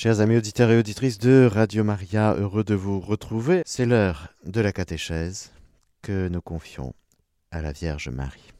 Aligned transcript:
Chers 0.00 0.20
amis 0.20 0.36
auditeurs 0.36 0.70
et 0.70 0.78
auditrices 0.78 1.18
de 1.18 1.48
Radio 1.52 1.82
Maria, 1.82 2.32
heureux 2.34 2.62
de 2.62 2.76
vous 2.76 3.00
retrouver. 3.00 3.62
C'est 3.66 3.84
l'heure 3.84 4.32
de 4.44 4.60
la 4.60 4.70
catéchèse 4.70 5.50
que 6.02 6.28
nous 6.28 6.40
confions 6.40 6.94
à 7.50 7.62
la 7.62 7.72
Vierge 7.72 8.08
Marie. 8.08 8.52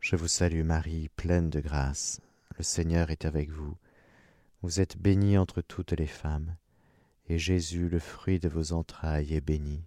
Je 0.00 0.16
vous 0.16 0.28
salue 0.28 0.64
Marie, 0.64 1.08
pleine 1.16 1.48
de 1.48 1.60
grâce. 1.60 2.20
Le 2.58 2.62
Seigneur 2.62 3.10
est 3.10 3.24
avec 3.24 3.48
vous. 3.48 3.74
Vous 4.60 4.82
êtes 4.82 4.98
bénie 4.98 5.38
entre 5.38 5.62
toutes 5.62 5.92
les 5.92 6.06
femmes, 6.06 6.56
et 7.26 7.38
Jésus, 7.38 7.88
le 7.88 8.00
fruit 8.00 8.38
de 8.38 8.50
vos 8.50 8.74
entrailles, 8.74 9.32
est 9.32 9.40
béni. 9.40 9.82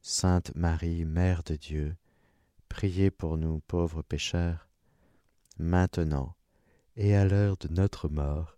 Sainte 0.00 0.54
Marie, 0.54 1.04
Mère 1.04 1.42
de 1.42 1.56
Dieu, 1.56 1.96
priez 2.68 3.10
pour 3.10 3.36
nous 3.36 3.58
pauvres 3.66 4.02
pécheurs, 4.02 4.68
maintenant 5.58 6.35
et 6.96 7.14
à 7.14 7.24
l'heure 7.24 7.56
de 7.58 7.68
notre 7.68 8.08
mort. 8.08 8.56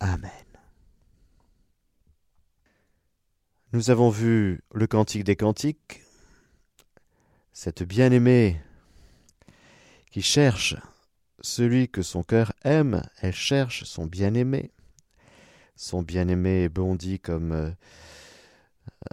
Amen. 0.00 0.30
Nous 3.72 3.90
avons 3.90 4.10
vu 4.10 4.62
le 4.72 4.86
Cantique 4.86 5.24
des 5.24 5.36
Cantiques, 5.36 6.02
cette 7.52 7.82
bien-aimée 7.82 8.60
qui 10.10 10.22
cherche 10.22 10.76
celui 11.40 11.88
que 11.88 12.02
son 12.02 12.22
cœur 12.22 12.52
aime, 12.64 13.02
elle 13.20 13.34
cherche 13.34 13.84
son 13.84 14.06
bien-aimé. 14.06 14.70
Son 15.74 16.02
bien-aimé 16.02 16.68
bondit 16.68 17.20
comme 17.20 17.74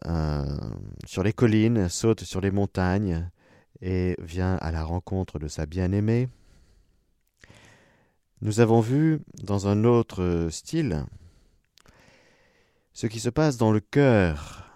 euh, 0.05 0.59
sur 1.05 1.23
les 1.23 1.33
collines, 1.33 1.89
saute 1.89 2.23
sur 2.23 2.39
les 2.39 2.51
montagnes 2.51 3.29
et 3.81 4.15
vient 4.19 4.55
à 4.57 4.71
la 4.71 4.83
rencontre 4.83 5.39
de 5.39 5.47
sa 5.47 5.65
bien-aimée. 5.65 6.29
Nous 8.43 8.59
avons 8.59 8.81
vu 8.81 9.21
dans 9.35 9.67
un 9.67 9.85
autre 9.85 10.49
style 10.51 11.05
ce 12.91 13.07
qui 13.07 13.21
se 13.21 13.29
passe 13.29 13.55
dans 13.55 13.71
le 13.71 13.79
cœur 13.79 14.69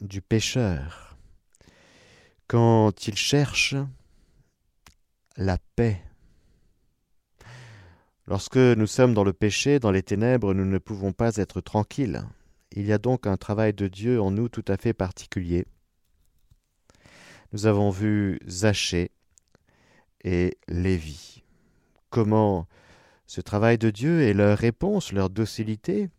du 0.00 0.20
pécheur 0.20 1.16
quand 2.48 3.06
il 3.06 3.14
cherche 3.16 3.76
la 5.36 5.58
paix. 5.76 6.02
Lorsque 8.26 8.56
nous 8.56 8.88
sommes 8.88 9.14
dans 9.14 9.22
le 9.22 9.32
péché, 9.32 9.78
dans 9.78 9.92
les 9.92 10.02
ténèbres, 10.02 10.52
nous 10.52 10.64
ne 10.64 10.78
pouvons 10.78 11.12
pas 11.12 11.36
être 11.36 11.60
tranquilles. 11.60 12.24
Il 12.72 12.84
y 12.84 12.92
a 12.92 12.98
donc 12.98 13.28
un 13.28 13.36
travail 13.36 13.74
de 13.74 13.86
Dieu 13.86 14.20
en 14.20 14.32
nous 14.32 14.48
tout 14.48 14.64
à 14.66 14.76
fait 14.76 14.92
particulier. 14.92 15.66
Nous 17.52 17.66
avons 17.66 17.90
vu 17.90 18.40
Zachée 18.48 19.12
et 20.24 20.58
Lévi. 20.66 21.44
Comment 22.10 22.66
ce 23.26 23.40
travail 23.40 23.78
de 23.78 23.90
Dieu 23.90 24.22
et 24.22 24.34
leur 24.34 24.58
réponse, 24.58 25.12
leur 25.12 25.30
docilité, 25.30 26.10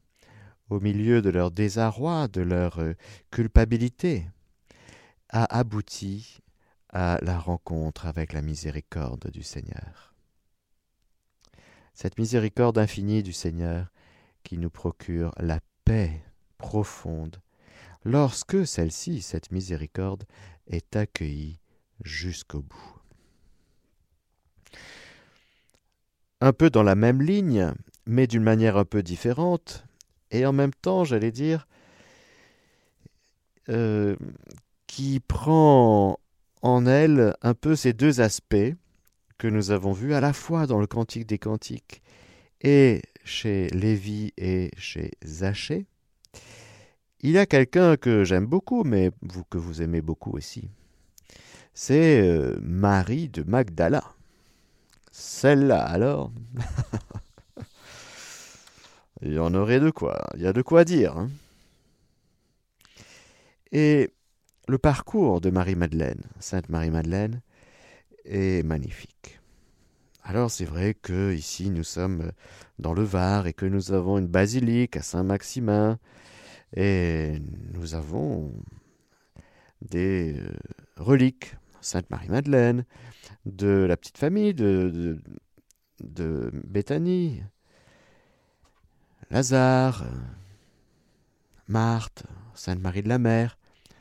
au 0.70 0.80
milieu 0.80 1.22
de 1.22 1.30
leur 1.30 1.52
désarroi, 1.52 2.28
de 2.28 2.42
leur 2.42 2.80
euh, 2.80 2.94
culpabilité, 3.32 4.28
a 5.30 5.58
abouti 5.58 6.40
à 6.90 7.20
la 7.22 7.38
rencontre 7.38 8.08
avec 8.08 8.34
la 8.34 8.42
miséricorde 8.42 9.30
du 9.32 9.44
Seigneur. 9.44 10.14
Cette 11.94 12.18
miséricorde 12.18 12.78
infinie 12.78 13.24
du 13.24 13.34
Seigneur 13.34 13.92
qui 14.44 14.58
nous 14.58 14.70
procure 14.70 15.34
la 15.38 15.60
paix 15.84 16.22
profonde 16.58 17.42
lorsque 18.04 18.66
celle-ci, 18.66 19.22
cette 19.22 19.52
miséricorde, 19.52 20.26
est 20.68 20.96
accueillie 20.96 21.60
jusqu'au 22.04 22.62
bout. 22.62 22.95
Un 26.42 26.54
peu 26.54 26.70
dans 26.70 26.84
la 26.84 26.96
même 26.96 27.22
ligne, 27.22 27.74
mais 28.06 28.28
d'une 28.28 28.44
manière 28.44 28.78
un 28.78 28.86
peu 28.86 29.04
différente, 29.04 29.86
et 30.32 30.46
en 30.46 30.54
même 30.54 30.74
temps, 30.74 31.04
j'allais 31.04 31.32
dire, 31.32 31.68
euh, 33.70 34.16
qui 34.88 35.20
prend 35.20 36.20
en 36.62 36.86
elle 36.86 37.36
un 37.42 37.54
peu 37.54 37.76
ces 37.76 37.94
deux 37.94 38.22
aspects 38.22 38.74
que 39.38 39.48
nous 39.48 39.72
avons 39.72 39.92
vus 39.92 40.14
à 40.14 40.22
la 40.22 40.34
fois 40.34 40.68
dans 40.68 40.80
le 40.80 40.88
Cantique 40.88 41.28
des 41.28 41.38
Cantiques 41.38 42.02
et 42.62 43.02
chez 43.24 43.68
Lévi 43.70 44.32
et 44.38 44.72
chez 44.78 45.12
Zachée. 45.24 45.86
Il 47.22 47.32
y 47.32 47.38
a 47.38 47.46
quelqu'un 47.46 47.98
que 47.98 48.24
j'aime 48.24 48.46
beaucoup, 48.46 48.84
mais 48.84 49.12
que 49.50 49.58
vous 49.58 49.82
aimez 49.82 50.02
beaucoup 50.02 50.32
aussi. 50.32 50.70
C'est 51.74 52.22
euh, 52.22 52.58
Marie 52.62 53.30
de 53.30 53.44
Magdala. 53.44 54.15
Celle-là, 55.18 55.82
alors 55.82 56.30
Il 59.22 59.32
y 59.32 59.40
en 59.40 59.54
aurait 59.54 59.80
de 59.80 59.90
quoi. 59.90 60.28
Il 60.36 60.42
y 60.42 60.46
a 60.46 60.52
de 60.52 60.62
quoi 60.62 60.84
dire. 60.84 61.18
Hein. 61.18 61.30
Et 63.72 64.12
le 64.68 64.78
parcours 64.78 65.40
de 65.40 65.50
Marie-Madeleine, 65.50 66.22
Sainte 66.42 66.68
Marie-Madeleine, 66.68 67.42
est 68.26 68.66
magnifique. 68.66 69.40
Alors 70.22 70.52
c'est 70.52 70.66
vrai 70.66 70.94
que 70.94 71.34
ici 71.34 71.70
nous 71.70 71.86
sommes 71.86 72.34
dans 72.78 72.94
le 72.94 73.04
Var 73.04 73.48
et 73.48 73.54
que 73.54 73.66
nous 73.66 73.94
avons 73.94 74.18
une 74.18 74.28
basilique 74.28 74.98
à 74.98 75.02
Saint-Maximin 75.02 75.98
et 76.76 77.40
nous 77.74 77.96
avons 77.96 78.52
des 79.82 80.36
euh, 80.38 80.52
reliques, 80.98 81.56
Sainte 81.86 82.10
Marie-Madeleine, 82.10 82.86
de 83.46 83.86
la 83.88 83.96
petite 83.96 84.18
famille 84.18 84.54
de, 84.54 85.22
Béthanie, 86.66 87.44
Lazare, 89.30 90.04
Marthe, 91.68 92.24
Sainte-Marie 92.54 93.04
de 93.04 93.10
la 93.10 93.20
Mer. 93.20 93.58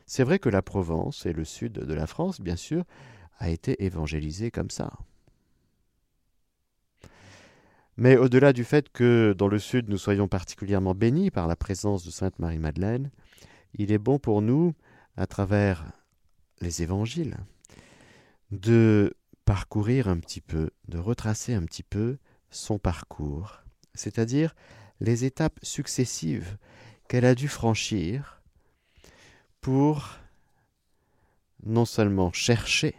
C'est 0.07 0.25
vrai 0.25 0.39
que 0.39 0.49
la 0.49 0.63
Provence 0.63 1.27
et 1.27 1.33
le 1.33 1.45
sud 1.45 1.73
de 1.73 1.95
la 1.95 2.07
France, 2.07 2.41
bien 2.41 2.57
sûr, 2.57 2.85
a 3.39 3.51
été 3.51 3.85
évangélisé 3.85 4.51
comme 4.51 4.71
ça. 4.71 4.93
Mais 7.97 8.17
au-delà 8.17 8.53
du 8.53 8.65
fait 8.65 8.89
que 8.89 9.35
dans 9.37 9.49
le 9.49 9.59
sud 9.59 9.89
nous 9.89 9.99
soyons 9.99 10.27
particulièrement 10.27 10.95
bénis 10.95 11.31
par 11.31 11.47
la 11.47 11.55
présence 11.55 12.05
de 12.05 12.11
Sainte 12.11 12.39
Marie-Madeleine, 12.39 13.11
il 13.75 13.93
est 13.93 13.99
bon 13.99 14.19
pour 14.19 14.43
nous, 14.43 14.75
à 15.17 15.27
travers 15.27 15.93
les 16.61 16.83
évangiles, 16.83 17.37
de 18.55 19.17
parcourir 19.45 20.09
un 20.09 20.19
petit 20.19 20.41
peu, 20.41 20.71
de 20.89 20.99
retracer 20.99 21.55
un 21.55 21.65
petit 21.65 21.83
peu 21.83 22.19
son 22.51 22.79
parcours, 22.79 23.63
c'est-à-dire 23.95 24.55
les 25.01 25.25
étapes 25.25 25.59
successives 25.63 26.57
qu'elle 27.09 27.25
a 27.25 27.35
dû 27.35 27.49
franchir 27.49 28.43
pour 29.61 30.09
non 31.65 31.85
seulement 31.85 32.33
chercher 32.33 32.95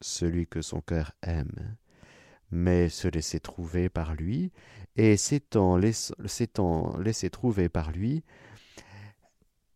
celui 0.00 0.46
que 0.46 0.60
son 0.60 0.80
cœur 0.80 1.12
aime, 1.22 1.76
mais 2.50 2.88
se 2.88 3.06
laisser 3.06 3.38
trouver 3.38 3.88
par 3.88 4.14
lui, 4.14 4.50
et 4.96 5.16
s'étant 5.16 5.76
laissé 5.76 7.30
trouver 7.30 7.68
par 7.68 7.92
lui, 7.92 8.24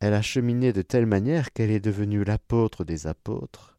elle 0.00 0.14
a 0.14 0.22
cheminé 0.22 0.72
de 0.72 0.82
telle 0.82 1.06
manière 1.06 1.52
qu'elle 1.52 1.70
est 1.70 1.80
devenue 1.80 2.24
l'apôtre 2.24 2.84
des 2.84 3.06
apôtres, 3.06 3.73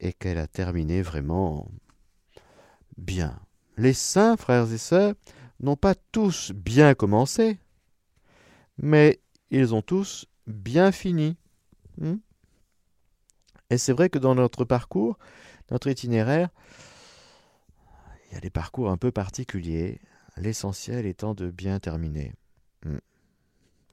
et 0.00 0.12
qu'elle 0.12 0.38
a 0.38 0.46
terminé 0.46 1.02
vraiment 1.02 1.68
bien. 2.96 3.38
Les 3.76 3.92
saints, 3.92 4.36
frères 4.36 4.72
et 4.72 4.78
sœurs, 4.78 5.14
n'ont 5.60 5.76
pas 5.76 5.94
tous 6.12 6.52
bien 6.52 6.94
commencé, 6.94 7.58
mais 8.78 9.20
ils 9.50 9.74
ont 9.74 9.82
tous 9.82 10.26
bien 10.46 10.92
fini. 10.92 11.36
Hmm? 11.98 12.16
et 13.70 13.78
c'est 13.78 13.92
vrai 13.92 14.10
que 14.10 14.18
dans 14.18 14.34
notre 14.34 14.64
parcours, 14.64 15.18
notre 15.70 15.88
itinéraire, 15.88 16.50
il 18.28 18.34
y 18.34 18.36
a 18.36 18.40
des 18.40 18.50
parcours 18.50 18.90
un 18.90 18.96
peu 18.96 19.10
particuliers, 19.10 20.00
l'essentiel 20.36 21.06
étant 21.06 21.34
de 21.34 21.50
bien 21.50 21.80
terminer. 21.80 22.34
Hmm. 22.84 22.98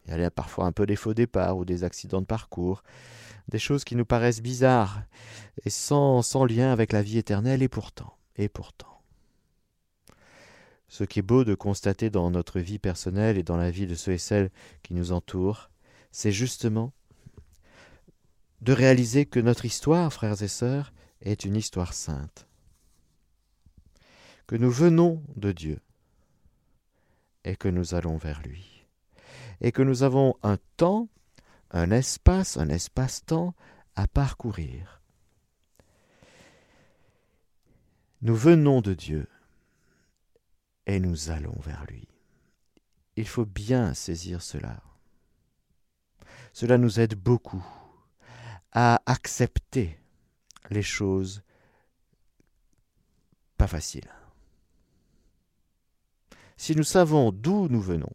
Il 0.05 0.17
y 0.17 0.23
a 0.23 0.31
parfois 0.31 0.65
un 0.65 0.71
peu 0.71 0.85
des 0.85 0.97
faux 0.97 1.13
départs 1.13 1.57
ou 1.57 1.65
des 1.65 1.83
accidents 1.83 2.21
de 2.21 2.25
parcours, 2.25 2.83
des 3.49 3.59
choses 3.59 3.83
qui 3.83 3.95
nous 3.95 4.05
paraissent 4.05 4.41
bizarres 4.41 5.03
et 5.65 5.69
sans, 5.69 6.21
lien 6.45 6.71
avec 6.71 6.91
la 6.91 7.01
vie 7.01 7.17
éternelle, 7.17 7.61
et 7.61 7.69
pourtant, 7.69 8.17
et 8.35 8.49
pourtant. 8.49 9.01
Ce 10.87 11.03
qui 11.03 11.19
est 11.19 11.23
beau 11.23 11.43
de 11.43 11.55
constater 11.55 12.09
dans 12.09 12.29
notre 12.29 12.59
vie 12.59 12.79
personnelle 12.79 13.37
et 13.37 13.43
dans 13.43 13.57
la 13.57 13.71
vie 13.71 13.87
de 13.87 13.95
ceux 13.95 14.13
et 14.13 14.17
celles 14.17 14.51
qui 14.83 14.93
nous 14.93 15.11
entourent, 15.11 15.69
c'est 16.11 16.31
justement 16.31 16.93
de 18.61 18.73
réaliser 18.73 19.25
que 19.25 19.39
notre 19.39 19.65
histoire, 19.65 20.11
frères 20.13 20.41
et 20.41 20.47
sœurs, 20.47 20.93
est 21.21 21.45
une 21.45 21.55
histoire 21.55 21.93
sainte, 21.93 22.47
que 24.47 24.55
nous 24.55 24.71
venons 24.71 25.23
de 25.35 25.51
Dieu 25.51 25.79
et 27.43 27.55
que 27.55 27.67
nous 27.67 27.93
allons 27.93 28.17
vers 28.17 28.41
lui, 28.41 28.85
et 29.61 29.71
que 29.71 29.81
nous 29.81 30.03
avons 30.03 30.35
un 30.43 30.57
temps 30.77 31.09
un 31.73 31.89
espace, 31.89 32.57
un 32.57 32.69
espace-temps 32.69 33.55
à 33.95 34.07
parcourir. 34.07 35.01
Nous 38.21 38.35
venons 38.35 38.81
de 38.81 38.93
Dieu, 38.93 39.27
et 40.85 40.99
nous 40.99 41.31
allons 41.31 41.59
vers 41.59 41.85
lui. 41.85 42.07
Il 43.15 43.27
faut 43.27 43.45
bien 43.45 43.93
saisir 43.93 44.41
cela. 44.41 44.81
Cela 46.53 46.77
nous 46.77 46.99
aide 46.99 47.15
beaucoup 47.15 47.65
à 48.71 49.01
accepter 49.05 49.99
les 50.69 50.81
choses 50.81 51.41
pas 53.57 53.67
faciles. 53.67 54.11
Si 56.55 56.75
nous 56.75 56.83
savons 56.83 57.31
d'où 57.31 57.67
nous 57.67 57.81
venons, 57.81 58.13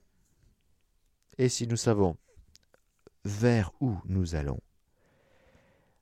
et 1.39 1.49
si 1.49 1.67
nous 1.67 1.77
savons 1.77 2.17
vers 3.29 3.73
où 3.81 3.97
nous 4.07 4.35
allons, 4.35 4.61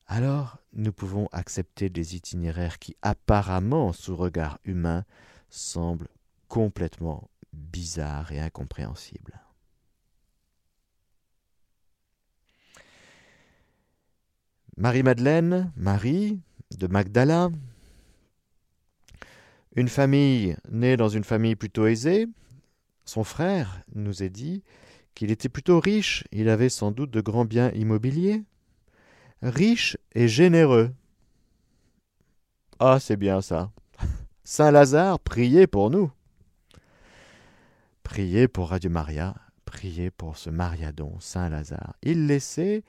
alors 0.06 0.58
nous 0.73 0.93
pouvons 0.93 1.28
accepter 1.32 1.90
des 1.90 2.14
itinéraires 2.14 2.78
qui 2.78 2.96
apparemment, 3.02 3.93
sous 3.93 4.14
regard 4.17 4.58
humain, 4.64 5.05
semblent 5.50 6.08
complètement 6.49 7.28
bizarres 7.52 8.31
et 8.31 8.40
incompréhensibles. 8.40 9.40
Marie-Madeleine, 14.76 15.73
Marie 15.76 16.38
de 16.76 16.87
Magdala, 16.87 17.49
une 19.75 19.88
famille 19.88 20.56
née 20.70 20.96
dans 20.96 21.08
une 21.08 21.25
famille 21.25 21.56
plutôt 21.56 21.87
aisée, 21.87 22.28
son 23.05 23.25
frère 23.25 23.82
nous 23.94 24.23
est 24.23 24.31
dit 24.31 24.62
qu'il 25.17 25.33
était 25.33 25.49
plutôt 25.49 25.81
riche, 25.81 26.23
il 26.31 26.49
avait 26.49 26.69
sans 26.69 26.93
doute 26.93 27.11
de 27.11 27.21
grands 27.21 27.47
biens 27.47 27.73
immobiliers, 27.73 28.45
riche 29.43 29.97
et 30.15 30.29
généreux. 30.29 30.93
Ah, 32.79 33.01
c'est 33.01 33.17
bien 33.17 33.41
ça. 33.41 33.73
Saint 34.45 34.71
Lazare, 34.71 35.19
priez 35.19 35.67
pour 35.67 35.91
nous. 35.91 36.13
Priez 38.03 38.47
pour 38.47 38.69
Radio 38.69 38.91
Maria, 38.91 39.35
priez 39.65 40.11
pour 40.11 40.37
ce 40.37 40.51
Mariadon, 40.51 41.19
Saint 41.19 41.49
Lazare. 41.49 41.95
Il 42.03 42.27
laissait 42.27 42.85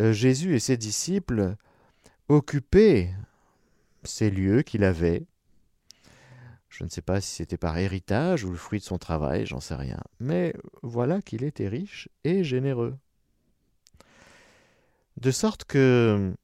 euh, 0.00 0.12
Jésus 0.12 0.56
et 0.56 0.58
ses 0.58 0.78
disciples 0.78 1.54
occuper 2.28 3.10
ces 4.04 4.30
lieux 4.30 4.62
qu'il 4.62 4.84
avait. 4.84 5.26
Je 6.68 6.84
ne 6.84 6.88
sais 6.88 7.02
pas 7.02 7.20
si 7.20 7.30
c'était 7.36 7.56
par 7.56 7.78
héritage 7.78 8.44
ou 8.44 8.50
le 8.50 8.56
fruit 8.56 8.80
de 8.80 8.84
son 8.84 8.98
travail, 8.98 9.46
j'en 9.46 9.60
sais 9.60 9.74
rien. 9.74 10.00
Mais 10.20 10.54
voilà 10.82 11.22
qu'il 11.22 11.44
était 11.44 11.68
riche 11.68 12.08
et 12.24 12.44
généreux. 12.44 12.96
De 15.16 15.30
sorte 15.30 15.64
que 15.64 16.34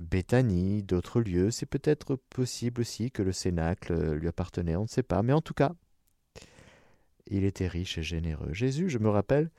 Béthanie, 0.00 0.82
d'autres 0.82 1.20
lieux, 1.20 1.50
c'est 1.50 1.66
peut-être 1.66 2.16
possible 2.16 2.82
aussi 2.82 3.10
que 3.10 3.22
le 3.22 3.32
Cénacle 3.32 4.12
lui 4.12 4.28
appartenait, 4.28 4.76
on 4.76 4.82
ne 4.82 4.88
sait 4.88 5.02
pas. 5.02 5.22
Mais 5.22 5.32
en 5.32 5.40
tout 5.40 5.54
cas, 5.54 5.72
il 7.26 7.44
était 7.44 7.66
riche 7.66 7.98
et 7.98 8.02
généreux. 8.02 8.52
Jésus, 8.52 8.88
je 8.88 8.98
me 8.98 9.08
rappelle, 9.08 9.50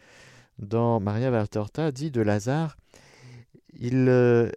dans 0.60 1.00
Maria 1.00 1.32
Valtorta, 1.32 1.92
dit 1.92 2.12
de 2.12 2.22
Lazare, 2.22 2.78
il, 3.74 4.08
euh, 4.08 4.50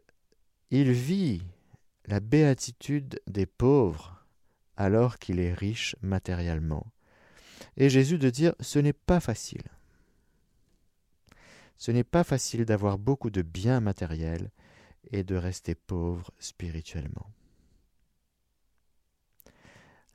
il 0.71 0.93
vit 0.93 1.43
la 2.07 2.21
béatitude 2.21 3.21
des 3.27 3.47
pauvres 3.47 4.20
alors 4.77 5.19
qu'il 5.19 5.41
est 5.41 5.53
riche 5.53 5.97
matériellement. 6.03 6.87
Et 7.77 7.89
Jésus 7.89 8.19
de 8.19 8.31
dire, 8.31 8.55
ce 8.61 8.79
n'est 8.79 8.93
pas 8.93 9.21
facile. 9.21 9.63
Ce 11.77 11.91
n'est 11.91 12.05
pas 12.05 12.25
facile 12.25 12.65
d'avoir 12.65 12.99
beaucoup 12.99 13.31
de 13.31 13.43
biens 13.43 13.81
matériels 13.81 14.51
et 15.11 15.25
de 15.25 15.37
rester 15.37 15.75
pauvre 15.75 16.31
spirituellement. 16.39 17.31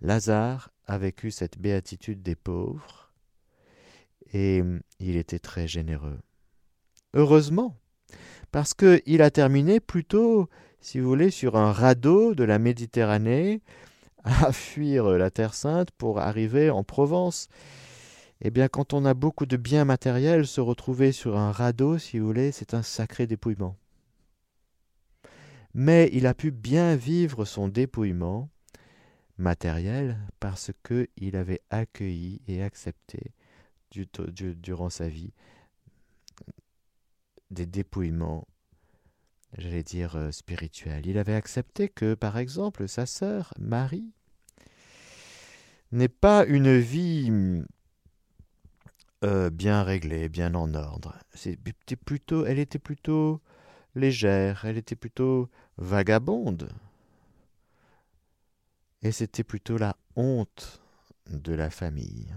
Lazare 0.02 0.72
a 0.86 0.98
vécu 0.98 1.32
cette 1.32 1.58
béatitude 1.58 2.22
des 2.22 2.36
pauvres 2.36 3.12
et 4.34 4.62
il 5.00 5.16
était 5.16 5.40
très 5.40 5.68
généreux. 5.68 6.20
Heureusement, 7.14 7.78
parce 8.52 8.74
qu'il 8.74 9.22
a 9.22 9.32
terminé 9.32 9.80
plutôt, 9.80 10.50
si 10.82 11.00
vous 11.00 11.08
voulez, 11.08 11.32
sur 11.32 11.56
un 11.56 11.72
radeau 11.72 12.36
de 12.36 12.44
la 12.44 12.60
Méditerranée, 12.60 13.62
à 14.44 14.52
fuir 14.52 15.08
la 15.12 15.30
Terre 15.30 15.54
Sainte 15.54 15.92
pour 15.92 16.20
arriver 16.20 16.72
en 16.72 16.84
Provence. 16.84 17.48
Eh 18.42 18.50
bien, 18.50 18.68
quand 18.68 18.94
on 18.94 19.06
a 19.06 19.14
beaucoup 19.14 19.46
de 19.46 19.56
biens 19.56 19.86
matériels, 19.86 20.48
se 20.48 20.62
retrouver 20.62 21.12
sur 21.12 21.38
un 21.38 21.52
radeau, 21.52 22.00
si 22.00 22.18
vous 22.18 22.26
voulez, 22.26 22.52
c'est 22.52 22.74
un 22.74 22.82
sacré 22.82 23.28
dépouillement. 23.28 23.78
Mais 25.76 26.10
il 26.12 26.26
a 26.26 26.34
pu 26.34 26.52
bien 26.52 26.96
vivre 26.96 27.46
son 27.46 27.68
dépouillement 27.68 28.50
matériel 29.38 30.18
parce 30.40 30.72
qu'il 30.84 31.36
avait 31.36 31.62
accueilli 31.70 32.42
et 32.48 32.64
accepté 32.64 33.34
durant 33.92 34.90
sa 34.90 35.08
vie 35.08 35.34
des 37.52 37.66
dépouillements, 37.66 38.48
j'allais 39.58 39.84
dire, 39.84 40.16
euh, 40.16 40.32
spirituels. 40.32 41.06
Il 41.06 41.18
avait 41.18 41.36
accepté 41.36 41.90
que, 41.90 42.14
par 42.14 42.38
exemple, 42.38 42.88
sa 42.88 43.06
sœur, 43.06 43.54
Marie, 43.60 44.12
n'ait 45.92 46.08
pas 46.08 46.46
une 46.46 46.78
vie 46.78 47.64
euh, 49.24 49.50
bien 49.50 49.84
réglée, 49.84 50.30
bien 50.30 50.54
en 50.56 50.74
ordre. 50.74 51.16
C'était 51.34 51.96
plutôt, 51.96 52.46
elle 52.46 52.60
était 52.60 52.80
plutôt 52.80 53.42
légère, 53.96 54.66
elle 54.66 54.78
était 54.78 54.96
plutôt 54.96 55.50
vagabonde. 55.78 56.70
Et 59.02 59.12
c'était 59.12 59.44
plutôt 59.44 59.78
la 59.78 59.96
honte 60.16 60.82
de 61.30 61.54
la 61.54 61.70
famille. 61.70 62.34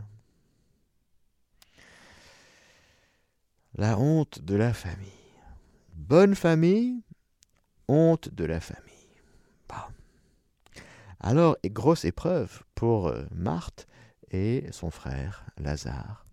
la 3.79 3.97
honte 3.97 4.43
de 4.43 4.57
la 4.57 4.73
famille. 4.73 5.09
Bonne 5.95 6.35
famille, 6.35 7.03
honte 7.89 8.29
de 8.35 8.45
la 8.45 8.61
famille. 8.61 8.85
Alors, 11.21 11.57
grosse 11.65 12.05
épreuve 12.05 12.63
pour 12.75 13.09
euh, 13.09 13.25
Marthe 13.33 13.89
et 14.31 14.67
son 14.71 14.91
frère 14.91 15.45
Lazare. 15.57 16.27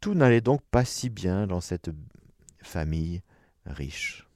Tout 0.00 0.14
n'allait 0.14 0.42
donc 0.42 0.62
pas 0.70 0.84
si 0.84 1.08
bien 1.08 1.46
dans 1.46 1.62
cette 1.62 1.90
famille 2.62 3.22
riche. 3.64 4.26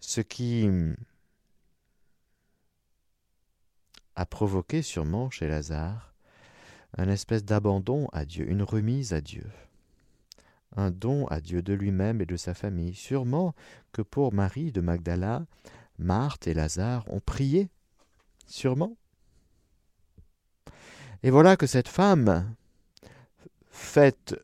Ce 0.00 0.20
qui 0.20 0.68
a 4.16 4.26
provoqué 4.26 4.82
sûrement 4.82 5.30
chez 5.30 5.46
Lazare 5.46 6.12
un 6.96 7.08
espèce 7.08 7.44
d'abandon 7.44 8.08
à 8.12 8.24
Dieu, 8.24 8.48
une 8.48 8.62
remise 8.62 9.12
à 9.12 9.20
Dieu, 9.20 9.46
un 10.76 10.90
don 10.90 11.26
à 11.28 11.40
Dieu 11.40 11.62
de 11.62 11.72
lui-même 11.72 12.20
et 12.20 12.26
de 12.26 12.36
sa 12.36 12.54
famille. 12.54 12.94
Sûrement 12.94 13.54
que 13.92 14.02
pour 14.02 14.32
Marie 14.32 14.72
de 14.72 14.80
Magdala, 14.80 15.46
Marthe 15.98 16.46
et 16.46 16.54
Lazare 16.54 17.04
ont 17.12 17.20
prié, 17.20 17.68
sûrement. 18.46 18.96
Et 21.22 21.30
voilà 21.30 21.56
que 21.56 21.66
cette 21.66 21.88
femme, 21.88 22.54
faite 23.70 24.34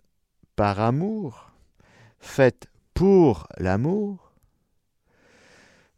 par 0.57 0.81
amour, 0.81 1.53
faite 2.19 2.69
pour 2.95 3.47
l'amour, 3.59 4.33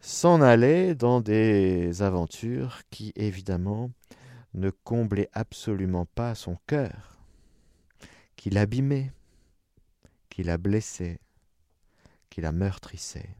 s'en 0.01 0.43
allait 0.43 0.97
dans 0.97 1.21
des 1.21 2.03
aventures 2.03 2.81
qui, 2.91 3.12
évidemment, 3.15 3.91
ne 4.55 4.71
comblait 4.71 5.31
absolument 5.33 6.07
pas 6.07 6.35
son 6.35 6.59
cœur, 6.67 7.19
qui 8.37 8.51
l'abîmait, 8.51 9.12
qui 10.33 10.43
la 10.43 10.57
blessait, 10.57 11.21
qui 12.31 12.41
la 12.41 12.53
meurtrissait. 12.53 13.37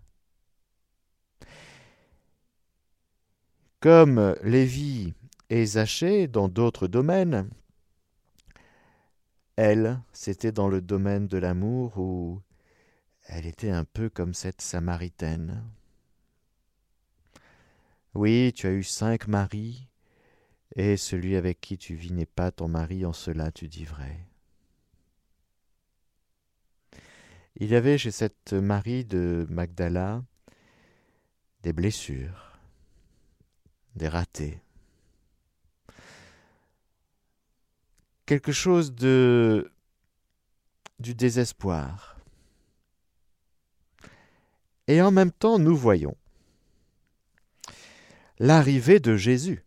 Comme 3.81 4.37
Lévi 4.43 5.15
et 5.49 5.65
Zachée 5.65 6.29
dans 6.29 6.49
d'autres 6.49 6.89
domaines, 6.89 7.49
elle, 9.57 10.03
c'était 10.13 10.53
dans 10.53 10.69
le 10.69 10.83
domaine 10.83 11.29
de 11.29 11.39
l'amour 11.39 11.97
où 11.97 12.43
elle 13.25 13.47
était 13.47 13.71
un 13.71 13.85
peu 13.85 14.11
comme 14.11 14.35
cette 14.35 14.61
Samaritaine. 14.61 15.65
Oui, 18.13 18.53
tu 18.55 18.67
as 18.67 18.73
eu 18.73 18.83
cinq 18.83 19.29
maris, 19.29 19.89
et 20.77 20.99
celui 20.99 21.37
avec 21.37 21.59
qui 21.59 21.79
tu 21.79 21.95
vis 21.95 22.13
n'est 22.13 22.27
pas 22.27 22.51
ton 22.51 22.69
mari, 22.69 23.07
en 23.07 23.15
cela 23.15 23.51
tu 23.51 23.69
dis 23.69 23.87
vrai. 23.87 24.27
Il 27.57 27.71
y 27.71 27.77
avait 27.77 27.99
chez 27.99 28.11
cette 28.11 28.53
Marie 28.53 29.05
de 29.05 29.47
Magdala 29.51 30.23
des 31.63 31.73
blessures, 31.73 32.59
des 33.95 34.09
ratés, 34.09 34.61
quelque 38.27 38.53
chose 38.53 38.95
de 38.95 39.71
du 40.99 41.15
désespoir. 41.15 42.17
Et 44.87 45.03
en 45.03 45.11
même 45.11 45.33
temps, 45.33 45.59
nous 45.59 45.77
voyons 45.77 46.17
l'arrivée 48.39 49.01
de 49.01 49.17
Jésus 49.17 49.65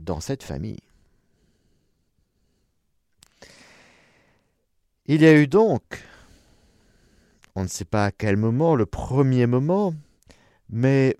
dans 0.00 0.20
cette 0.20 0.42
famille. 0.42 0.82
Il 5.06 5.22
y 5.22 5.26
a 5.26 5.34
eu 5.34 5.46
donc, 5.46 5.82
on 7.54 7.64
ne 7.64 7.68
sait 7.68 7.84
pas 7.84 8.06
à 8.06 8.12
quel 8.12 8.36
moment, 8.36 8.74
le 8.74 8.86
premier 8.86 9.46
moment, 9.46 9.94
mais 10.70 11.16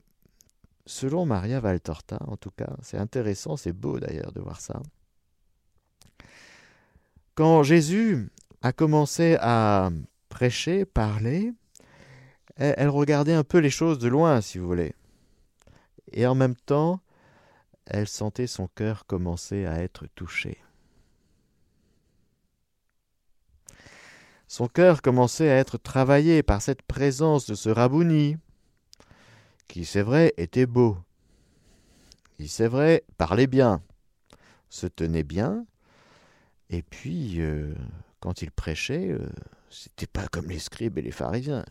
selon 0.87 1.27
Maria 1.27 1.61
Valtorta, 1.61 2.19
en 2.27 2.37
tout 2.37 2.51
cas, 2.51 2.75
c'est 2.83 2.99
intéressant, 2.99 3.57
c'est 3.57 3.73
beau 3.73 3.99
d'ailleurs 3.99 4.33
de 4.33 4.41
voir 4.41 4.61
ça. 4.61 4.81
Quand 7.35 7.63
Jésus 7.63 8.31
a 8.63 8.73
commencé 8.73 9.37
à 9.41 9.91
prêcher, 10.29 10.85
parler, 10.85 11.53
elle, 12.57 12.89
regardait 12.89 13.33
un 13.33 13.45
peu 13.45 13.59
les 13.59 13.71
choses 13.71 13.99
de 13.99 14.09
loin, 14.09 14.41
si 14.41 14.59
vous 14.59 14.67
voulez. 14.67 14.95
Et 16.13 16.27
en 16.27 16.35
même 16.35 16.55
temps, 16.55 17.01
elle 17.87 18.07
sentait 18.07 18.47
son 18.47 18.69
cœur 18.69 19.07
commencer 19.07 19.67
à 19.67 19.83
être 19.83 20.07
touché. 20.15 20.59
Son 24.53 24.69
cœur 24.69 25.01
commençait 25.01 25.49
à 25.49 25.57
être 25.57 25.79
travaillé 25.79 26.43
par 26.43 26.61
cette 26.61 26.83
présence 26.83 27.47
de 27.47 27.55
ce 27.55 27.71
Rabouni, 27.71 28.37
qui, 29.67 29.87
c'est 29.87 30.03
vrai, 30.03 30.35
était 30.37 30.67
beau, 30.67 30.99
qui, 32.37 32.49
c'est 32.49 32.69
vrai, 32.69 33.03
parlait 33.17 33.47
bien, 33.47 33.81
se 34.69 34.87
tenait 34.87 35.23
bien, 35.23 35.65
et 36.69 36.83
puis, 36.83 37.41
euh, 37.41 37.75
quand 38.21 38.43
il 38.43 38.51
prêchait, 38.51 39.09
euh, 39.13 39.27
c'était 39.71 40.07
pas 40.07 40.29
comme 40.29 40.51
les 40.51 40.59
scribes 40.59 40.99
et 40.99 41.03
les 41.03 41.13
pharisiens. 41.13 41.65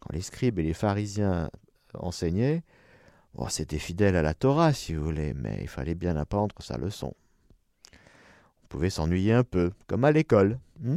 Quand 0.00 0.12
les 0.12 0.22
scribes 0.22 0.58
et 0.58 0.64
les 0.64 0.74
pharisiens 0.74 1.50
enseignaient, 1.94 2.64
bon, 3.34 3.48
c'était 3.48 3.78
fidèle 3.78 4.16
à 4.16 4.22
la 4.22 4.34
Torah, 4.34 4.72
si 4.72 4.92
vous 4.92 5.04
voulez, 5.04 5.34
mais 5.34 5.58
il 5.60 5.68
fallait 5.68 5.94
bien 5.94 6.16
apprendre 6.16 6.56
sa 6.58 6.78
leçon. 6.78 7.14
On 7.94 8.66
pouvait 8.70 8.90
s'ennuyer 8.90 9.34
un 9.34 9.44
peu, 9.44 9.70
comme 9.86 10.04
à 10.04 10.10
l'école. 10.10 10.58
Hmm 10.80 10.96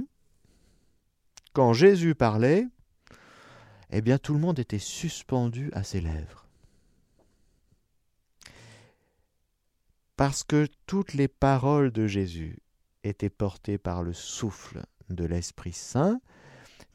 quand 1.59 1.73
Jésus 1.73 2.15
parlait, 2.15 2.69
eh 3.89 3.99
bien 3.99 4.17
tout 4.17 4.31
le 4.31 4.39
monde 4.39 4.59
était 4.59 4.79
suspendu 4.79 5.69
à 5.73 5.83
ses 5.83 5.99
lèvres. 5.99 6.47
Parce 10.15 10.45
que 10.45 10.69
toutes 10.85 11.13
les 11.15 11.27
paroles 11.27 11.91
de 11.91 12.07
Jésus 12.07 12.59
étaient 13.03 13.29
portées 13.29 13.77
par 13.77 14.03
le 14.03 14.13
souffle 14.13 14.85
de 15.09 15.25
l'Esprit 15.25 15.73
Saint, 15.73 16.21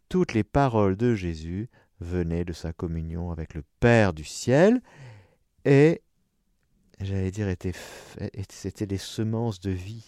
toutes 0.08 0.32
les 0.32 0.44
paroles 0.44 0.96
de 0.96 1.14
Jésus 1.14 1.68
venaient 2.00 2.46
de 2.46 2.54
sa 2.54 2.72
communion 2.72 3.30
avec 3.30 3.52
le 3.52 3.64
Père 3.80 4.14
du 4.14 4.24
ciel 4.24 4.80
et, 5.66 6.00
j'allais 7.00 7.30
dire, 7.30 7.54
c'était 8.48 8.86
des 8.86 8.96
semences 8.96 9.60
de 9.60 9.72
vie. 9.72 10.06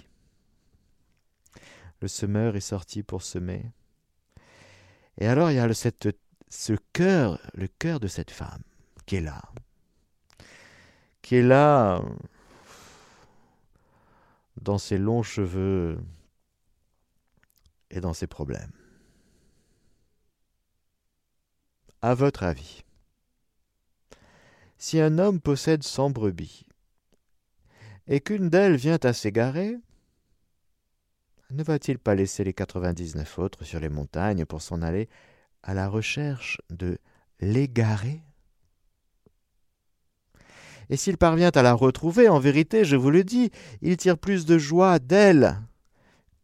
Le 2.00 2.08
semeur 2.08 2.56
est 2.56 2.60
sorti 2.60 3.02
pour 3.02 3.20
semer. 3.20 3.70
Et 5.18 5.26
alors 5.26 5.50
il 5.50 5.56
y 5.56 5.58
a 5.58 5.72
ce 6.48 6.72
cœur, 6.92 7.40
le 7.54 7.68
cœur 7.68 8.00
de 8.00 8.08
cette 8.08 8.30
femme 8.30 8.62
qui 9.06 9.16
est 9.16 9.20
là, 9.20 9.42
qui 11.22 11.36
est 11.36 11.42
là 11.42 12.02
dans 14.60 14.78
ses 14.78 14.98
longs 14.98 15.22
cheveux 15.22 15.98
et 17.90 18.00
dans 18.00 18.14
ses 18.14 18.26
problèmes. 18.26 18.72
À 22.02 22.14
votre 22.14 22.42
avis, 22.42 22.82
si 24.78 25.00
un 25.00 25.18
homme 25.18 25.40
possède 25.40 25.82
cent 25.82 26.10
brebis 26.10 26.66
et 28.06 28.20
qu'une 28.20 28.50
d'elles 28.50 28.76
vient 28.76 28.98
à 29.02 29.12
s'égarer, 29.12 29.76
ne 31.50 31.62
va-t-il 31.62 31.98
pas 31.98 32.14
laisser 32.14 32.44
les 32.44 32.52
quatre-vingt-dix-neuf 32.52 33.38
autres 33.38 33.64
sur 33.64 33.80
les 33.80 33.88
montagnes 33.88 34.44
pour 34.44 34.62
s'en 34.62 34.82
aller 34.82 35.08
à 35.62 35.74
la 35.74 35.88
recherche 35.88 36.58
de 36.70 36.98
l'égarer 37.40 38.22
Et 40.88 40.96
s'il 40.96 41.16
parvient 41.16 41.50
à 41.50 41.62
la 41.62 41.72
retrouver, 41.72 42.28
en 42.28 42.38
vérité, 42.38 42.84
je 42.84 42.96
vous 42.96 43.10
le 43.10 43.24
dis, 43.24 43.50
il 43.82 43.96
tire 43.96 44.18
plus 44.18 44.46
de 44.46 44.58
joie 44.58 44.98
d'elle 44.98 45.56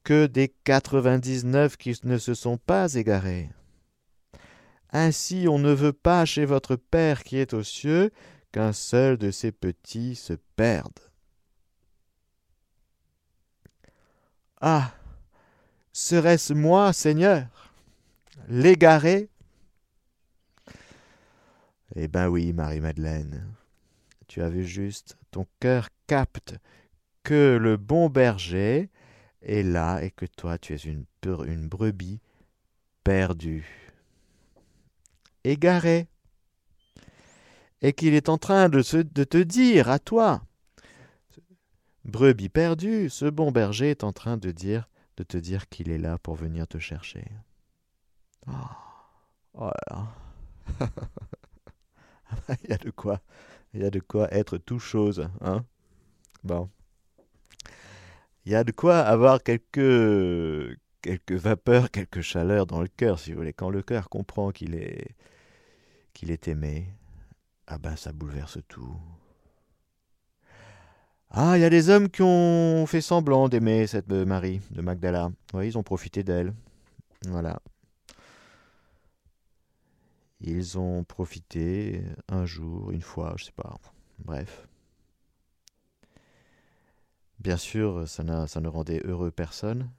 que 0.04 0.26
des 0.26 0.49
quatre-vingt-dix-neuf 0.64 1.76
qui 1.76 1.97
ne 2.04 2.18
se 2.18 2.35
sont 2.35 2.56
pas 2.59 2.94
égarés. 2.94 3.50
Ainsi 4.90 5.47
on 5.49 5.59
ne 5.59 5.73
veut 5.73 5.92
pas 5.92 6.25
chez 6.25 6.44
votre 6.44 6.76
Père 6.76 7.23
qui 7.23 7.38
est 7.38 7.54
aux 7.54 7.62
cieux 7.62 8.11
qu'un 8.50 8.73
seul 8.73 9.16
de 9.16 9.30
ses 9.30 9.52
petits 9.52 10.16
se 10.16 10.35
perde. 10.56 11.12
Ah 14.64 14.95
Serait-ce 15.92 16.52
moi, 16.52 16.92
Seigneur 16.92 17.49
L'égaré? 18.49 19.28
Eh 21.97 22.07
ben 22.07 22.28
oui, 22.28 22.52
Marie-Madeleine. 22.52 23.45
Tu 24.28 24.40
as 24.40 24.49
vu 24.49 24.64
juste, 24.64 25.19
ton 25.33 25.49
cœur 25.59 25.88
capte 26.07 26.54
que 27.25 27.59
le 27.61 27.76
bon 27.76 28.09
berger 28.09 28.88
est 29.42 29.64
là 29.64 30.00
et 30.00 30.12
que 30.12 30.26
toi 30.26 30.59
tu 30.59 30.75
es 30.75 30.76
une, 30.76 31.07
brebis 31.69 32.21
perdue, 33.02 33.90
égarée, 35.42 36.07
et 37.81 37.92
qu'il 37.92 38.14
est 38.14 38.28
en 38.28 38.38
train 38.38 38.69
de 38.69 38.81
te 38.81 39.38
dire 39.38 39.90
à 39.90 39.99
toi, 39.99 40.45
Brebis 42.04 42.49
perdue, 42.49 43.09
ce 43.09 43.26
bon 43.26 43.52
berger 43.52 43.90
est 43.90 44.04
en 44.04 44.12
train 44.12 44.37
de 44.37 44.50
dire 44.50 44.88
de 45.16 45.23
te 45.23 45.37
dire 45.37 45.68
qu'il 45.68 45.90
est 45.90 45.99
là 45.99 46.18
pour 46.18 46.35
venir 46.35 46.66
te 46.66 46.78
chercher. 46.78 47.25
Oh, 49.54 49.71
il 52.64 52.71
y 52.71 52.73
a 52.73 52.78
de 52.78 52.90
quoi, 52.90 53.21
il 53.75 53.82
y 53.82 53.85
a 53.85 53.90
de 53.90 54.00
quoi 54.00 54.32
être 54.32 54.56
tout 54.59 54.78
chose, 54.78 55.28
hein. 55.42 55.64
Bon, 56.42 56.71
il 58.44 58.52
y 58.52 58.54
a 58.54 58.64
de 58.64 58.73
quoi 58.73 58.99
avoir 58.99 59.42
quelques 59.42 60.78
quelques 61.02 61.32
vapeurs, 61.32 61.90
quelques 61.90 62.23
chaleurs 62.23 62.66
dans 62.66 62.80
le 62.80 62.88
cœur, 62.88 63.18
si 63.18 63.32
vous 63.32 63.38
voulez. 63.38 63.52
Quand 63.52 63.71
le 63.71 63.82
cœur 63.82 64.09
comprend 64.09 64.50
qu'il 64.50 64.75
est 64.75 65.14
qu'il 66.14 66.30
est 66.30 66.49
aimé, 66.49 66.88
ah 67.66 67.78
ben 67.78 67.97
ça 67.97 68.12
bouleverse 68.12 68.59
tout. 68.68 68.97
Ah, 71.35 71.57
il 71.57 71.62
y 71.62 71.65
a 71.65 71.71
des 71.71 71.89
hommes 71.89 72.11
qui 72.11 72.21
ont 72.21 72.85
fait 72.87 73.01
semblant 73.01 73.49
d'aimer 73.49 73.87
cette 73.87 74.11
Marie 74.11 74.61
de 74.71 74.83
Magdala. 74.83 75.33
Oui, 75.55 75.69
ils 75.69 75.79
ont 75.79 75.83
profité 75.83 76.23
d'elle. 76.23 76.53
Voilà. 77.27 77.62
Ils 80.43 80.79
ont 80.79 81.05
profité 81.05 82.05
un 82.29 82.45
jour, 82.45 82.91
une 82.91 83.01
fois, 83.01 83.33
je 83.39 83.45
sais 83.45 83.53
pas. 83.53 83.79
Bref. 84.19 84.69
Bien 87.39 87.57
sûr, 87.57 88.07
ça, 88.07 88.47
ça 88.47 88.61
ne 88.61 88.69
rendait 88.69 89.01
heureux 89.05 89.31
personne. 89.31 89.91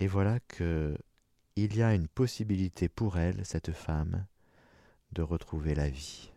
Et 0.00 0.06
voilà 0.06 0.40
que 0.40 0.96
il 1.56 1.76
y 1.76 1.82
a 1.82 1.94
une 1.94 2.08
possibilité 2.08 2.88
pour 2.88 3.18
elle, 3.18 3.44
cette 3.44 3.72
femme, 3.72 4.24
de 5.12 5.20
retrouver 5.20 5.74
la 5.74 5.90
vie. 5.90 6.31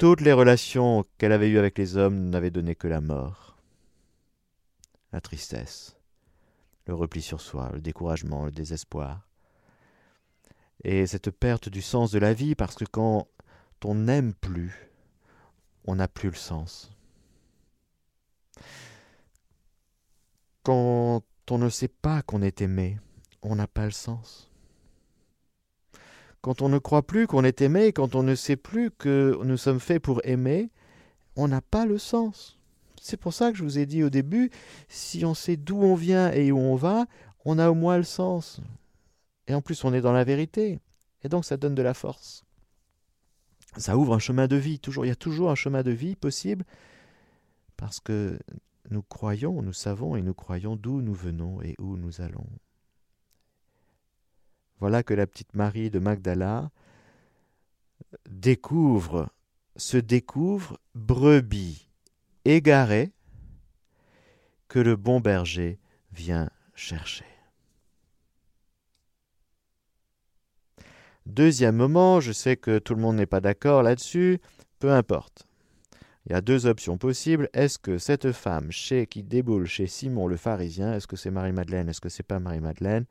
Toutes 0.00 0.22
les 0.22 0.32
relations 0.32 1.04
qu'elle 1.18 1.30
avait 1.30 1.50
eues 1.50 1.58
avec 1.58 1.76
les 1.76 1.98
hommes 1.98 2.30
n'avaient 2.30 2.50
donné 2.50 2.74
que 2.74 2.88
la 2.88 3.02
mort, 3.02 3.58
la 5.12 5.20
tristesse, 5.20 5.98
le 6.86 6.94
repli 6.94 7.20
sur 7.20 7.42
soi, 7.42 7.68
le 7.74 7.82
découragement, 7.82 8.46
le 8.46 8.50
désespoir. 8.50 9.28
Et 10.84 11.06
cette 11.06 11.30
perte 11.30 11.68
du 11.68 11.82
sens 11.82 12.12
de 12.12 12.18
la 12.18 12.32
vie, 12.32 12.54
parce 12.54 12.76
que 12.76 12.86
quand 12.86 13.28
on 13.84 13.94
n'aime 13.94 14.32
plus, 14.32 14.90
on 15.84 15.96
n'a 15.96 16.08
plus 16.08 16.30
le 16.30 16.34
sens. 16.34 16.90
Quand 20.62 21.22
on 21.50 21.58
ne 21.58 21.68
sait 21.68 21.88
pas 21.88 22.22
qu'on 22.22 22.40
est 22.40 22.62
aimé, 22.62 22.98
on 23.42 23.54
n'a 23.54 23.66
pas 23.66 23.84
le 23.84 23.90
sens 23.90 24.49
quand 26.42 26.62
on 26.62 26.68
ne 26.68 26.78
croit 26.78 27.02
plus 27.02 27.26
qu'on 27.26 27.44
est 27.44 27.60
aimé, 27.60 27.92
quand 27.92 28.14
on 28.14 28.22
ne 28.22 28.34
sait 28.34 28.56
plus 28.56 28.90
que 28.90 29.38
nous 29.44 29.56
sommes 29.56 29.80
faits 29.80 30.02
pour 30.02 30.20
aimer, 30.24 30.70
on 31.36 31.48
n'a 31.48 31.60
pas 31.60 31.86
le 31.86 31.98
sens. 31.98 32.58
C'est 33.00 33.16
pour 33.16 33.32
ça 33.32 33.50
que 33.50 33.58
je 33.58 33.62
vous 33.62 33.78
ai 33.78 33.86
dit 33.86 34.02
au 34.02 34.10
début, 34.10 34.50
si 34.88 35.24
on 35.24 35.34
sait 35.34 35.56
d'où 35.56 35.82
on 35.82 35.94
vient 35.94 36.30
et 36.32 36.52
où 36.52 36.58
on 36.58 36.76
va, 36.76 37.06
on 37.44 37.58
a 37.58 37.70
au 37.70 37.74
moins 37.74 37.96
le 37.96 38.04
sens. 38.04 38.60
Et 39.46 39.54
en 39.54 39.62
plus, 39.62 39.84
on 39.84 39.94
est 39.94 40.00
dans 40.00 40.12
la 40.12 40.24
vérité. 40.24 40.80
Et 41.22 41.28
donc, 41.28 41.44
ça 41.44 41.56
donne 41.56 41.74
de 41.74 41.82
la 41.82 41.94
force. 41.94 42.44
Ça 43.76 43.96
ouvre 43.96 44.14
un 44.14 44.18
chemin 44.18 44.48
de 44.48 44.56
vie. 44.56 44.78
Toujours, 44.78 45.04
il 45.04 45.08
y 45.08 45.12
a 45.12 45.16
toujours 45.16 45.50
un 45.50 45.54
chemin 45.54 45.82
de 45.82 45.90
vie 45.90 46.16
possible 46.16 46.64
parce 47.76 48.00
que 48.00 48.38
nous 48.90 49.02
croyons, 49.02 49.62
nous 49.62 49.72
savons 49.72 50.16
et 50.16 50.22
nous 50.22 50.34
croyons 50.34 50.76
d'où 50.76 51.00
nous 51.00 51.14
venons 51.14 51.62
et 51.62 51.74
où 51.78 51.96
nous 51.96 52.20
allons. 52.20 52.46
Voilà 54.80 55.02
que 55.02 55.14
la 55.14 55.26
petite 55.26 55.54
Marie 55.54 55.90
de 55.90 55.98
Magdala 55.98 56.70
découvre, 58.28 59.28
se 59.76 59.98
découvre 59.98 60.78
brebis 60.94 61.88
égarée 62.44 63.12
que 64.68 64.78
le 64.78 64.96
bon 64.96 65.20
berger 65.20 65.78
vient 66.12 66.48
chercher. 66.74 67.26
Deuxième 71.26 71.76
moment, 71.76 72.20
je 72.20 72.32
sais 72.32 72.56
que 72.56 72.78
tout 72.78 72.94
le 72.94 73.02
monde 73.02 73.16
n'est 73.16 73.26
pas 73.26 73.40
d'accord 73.40 73.82
là-dessus, 73.82 74.40
peu 74.78 74.90
importe. 74.90 75.46
Il 76.26 76.32
y 76.32 76.34
a 76.34 76.40
deux 76.40 76.66
options 76.66 76.98
possibles. 76.98 77.48
Est-ce 77.52 77.78
que 77.78 77.98
cette 77.98 78.32
femme 78.32 78.70
chez, 78.70 79.06
qui 79.06 79.22
déboule 79.22 79.66
chez 79.66 79.86
Simon 79.86 80.26
le 80.26 80.36
pharisien, 80.36 80.94
est-ce 80.94 81.06
que 81.06 81.16
c'est 81.16 81.30
Marie-Madeleine, 81.30 81.88
est-ce 81.88 82.00
que 82.00 82.08
c'est 82.08 82.22
pas 82.22 82.40
Marie-Madeleine? 82.40 83.04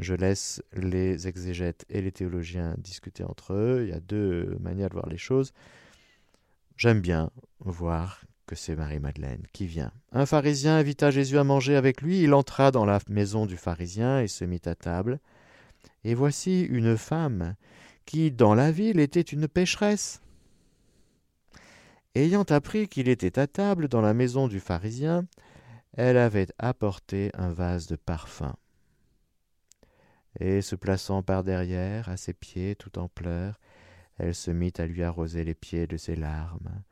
Je 0.00 0.14
laisse 0.14 0.62
les 0.72 1.28
exégètes 1.28 1.84
et 1.90 2.00
les 2.00 2.10
théologiens 2.10 2.74
discuter 2.78 3.22
entre 3.22 3.52
eux. 3.52 3.82
Il 3.84 3.90
y 3.90 3.92
a 3.92 4.00
deux 4.00 4.56
manières 4.60 4.88
de 4.88 4.94
voir 4.94 5.08
les 5.08 5.18
choses. 5.18 5.52
J'aime 6.76 7.02
bien 7.02 7.30
voir 7.58 8.22
que 8.46 8.56
c'est 8.56 8.74
Marie-Madeleine 8.74 9.46
qui 9.52 9.66
vient. 9.66 9.92
Un 10.12 10.24
pharisien 10.24 10.76
invita 10.76 11.10
Jésus 11.10 11.36
à 11.36 11.44
manger 11.44 11.76
avec 11.76 12.00
lui. 12.00 12.22
Il 12.22 12.32
entra 12.32 12.70
dans 12.70 12.86
la 12.86 12.98
maison 13.10 13.44
du 13.44 13.58
pharisien 13.58 14.20
et 14.20 14.26
se 14.26 14.46
mit 14.46 14.62
à 14.64 14.74
table. 14.74 15.20
Et 16.04 16.14
voici 16.14 16.62
une 16.62 16.96
femme 16.96 17.54
qui, 18.06 18.30
dans 18.30 18.54
la 18.54 18.72
ville, 18.72 19.00
était 19.00 19.20
une 19.20 19.48
pécheresse. 19.48 20.22
Ayant 22.14 22.44
appris 22.44 22.88
qu'il 22.88 23.08
était 23.08 23.38
à 23.38 23.46
table 23.46 23.86
dans 23.86 24.00
la 24.00 24.14
maison 24.14 24.48
du 24.48 24.60
pharisien, 24.60 25.26
elle 25.92 26.16
avait 26.16 26.48
apporté 26.58 27.30
un 27.34 27.52
vase 27.52 27.86
de 27.86 27.96
parfum. 27.96 28.56
Et 30.38 30.62
se 30.62 30.76
plaçant 30.76 31.22
par 31.22 31.42
derrière, 31.42 32.08
à 32.08 32.16
ses 32.16 32.32
pieds, 32.32 32.76
tout 32.76 32.98
en 32.98 33.08
pleurs, 33.08 33.58
elle 34.18 34.34
se 34.34 34.50
mit 34.50 34.72
à 34.78 34.86
lui 34.86 35.02
arroser 35.02 35.44
les 35.44 35.54
pieds 35.54 35.86
de 35.86 35.96
ses 35.96 36.14
larmes, 36.14 36.82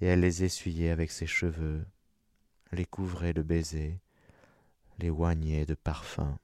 et 0.00 0.06
elle 0.06 0.20
les 0.20 0.44
essuyait 0.44 0.90
avec 0.90 1.10
ses 1.10 1.26
cheveux, 1.26 1.84
les 2.72 2.84
couvrait 2.84 3.32
de 3.32 3.42
baisers, 3.42 4.00
les 4.98 5.10
oignait 5.10 5.66
de 5.66 5.74
parfum. 5.74 6.38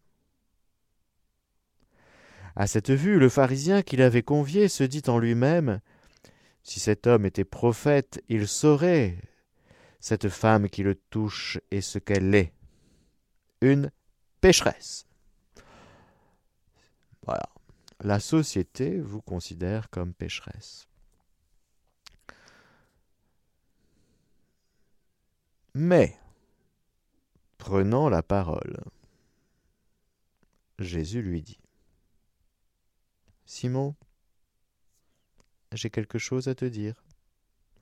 À 2.55 2.67
cette 2.67 2.91
vue, 2.91 3.19
le 3.19 3.29
pharisien 3.29 3.83
qui 3.83 3.97
l'avait 3.97 4.23
convié 4.23 4.69
se 4.69 4.85
dit 4.85 5.03
en 5.09 5.19
lui-même 5.19 5.81
Si 6.63 6.81
cet 6.81 7.07
homme 7.07 7.27
était 7.27 7.45
prophète, 7.45 8.23
il 8.29 8.49
saurait 8.49 9.17
cette 10.01 10.29
femme 10.29 10.69
qui 10.69 10.83
le 10.83 10.95
touche 10.95 11.59
et 11.71 11.81
ce 11.81 11.99
qu'elle 11.99 12.35
est. 12.35 12.53
Une 13.61 13.91
pécheresse. 14.41 15.08
Voilà. 17.29 17.51
La 18.01 18.21
société 18.21 18.99
vous 18.99 19.21
considère 19.21 19.91
comme 19.91 20.15
pécheresse. 20.15 20.89
Mais, 25.75 26.19
prenant 27.59 28.09
la 28.09 28.23
parole, 28.23 28.83
Jésus 30.79 31.21
lui 31.21 31.43
dit 31.43 31.61
Simon, 33.45 33.95
j'ai 35.73 35.91
quelque 35.91 36.19
chose 36.19 36.49
à 36.49 36.55
te 36.55 36.65
dire. 36.65 37.05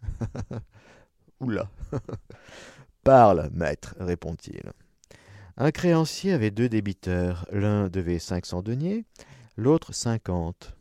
Oula. 1.40 1.70
Parle, 3.04 3.48
maître, 3.52 3.94
répond-il. 4.00 4.72
Un 5.58 5.70
créancier 5.70 6.32
avait 6.32 6.50
deux 6.50 6.68
débiteurs. 6.68 7.46
L'un 7.50 7.88
devait 7.88 8.18
cinq 8.18 8.44
cents 8.44 8.62
deniers, 8.62 9.04
l'autre 9.56 9.94
cinquante. 9.94 10.76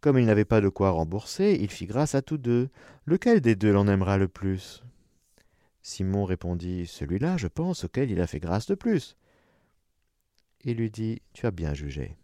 Comme 0.00 0.18
il 0.18 0.24
n'avait 0.24 0.46
pas 0.46 0.62
de 0.62 0.70
quoi 0.70 0.90
rembourser, 0.90 1.58
il 1.60 1.70
fit 1.70 1.86
grâce 1.86 2.14
à 2.14 2.22
tous 2.22 2.38
deux. 2.38 2.70
Lequel 3.04 3.42
des 3.42 3.54
deux 3.54 3.70
l'en 3.70 3.86
aimera 3.86 4.16
le 4.16 4.28
plus? 4.28 4.82
Simon 5.82 6.24
répondit 6.24 6.86
Celui-là, 6.86 7.36
je 7.36 7.48
pense, 7.48 7.84
auquel 7.84 8.10
il 8.10 8.20
a 8.20 8.26
fait 8.26 8.40
grâce 8.40 8.66
de 8.66 8.74
plus. 8.74 9.16
Il 10.64 10.78
lui 10.78 10.90
dit 10.90 11.20
Tu 11.34 11.46
as 11.46 11.50
bien 11.50 11.74
jugé. 11.74 12.16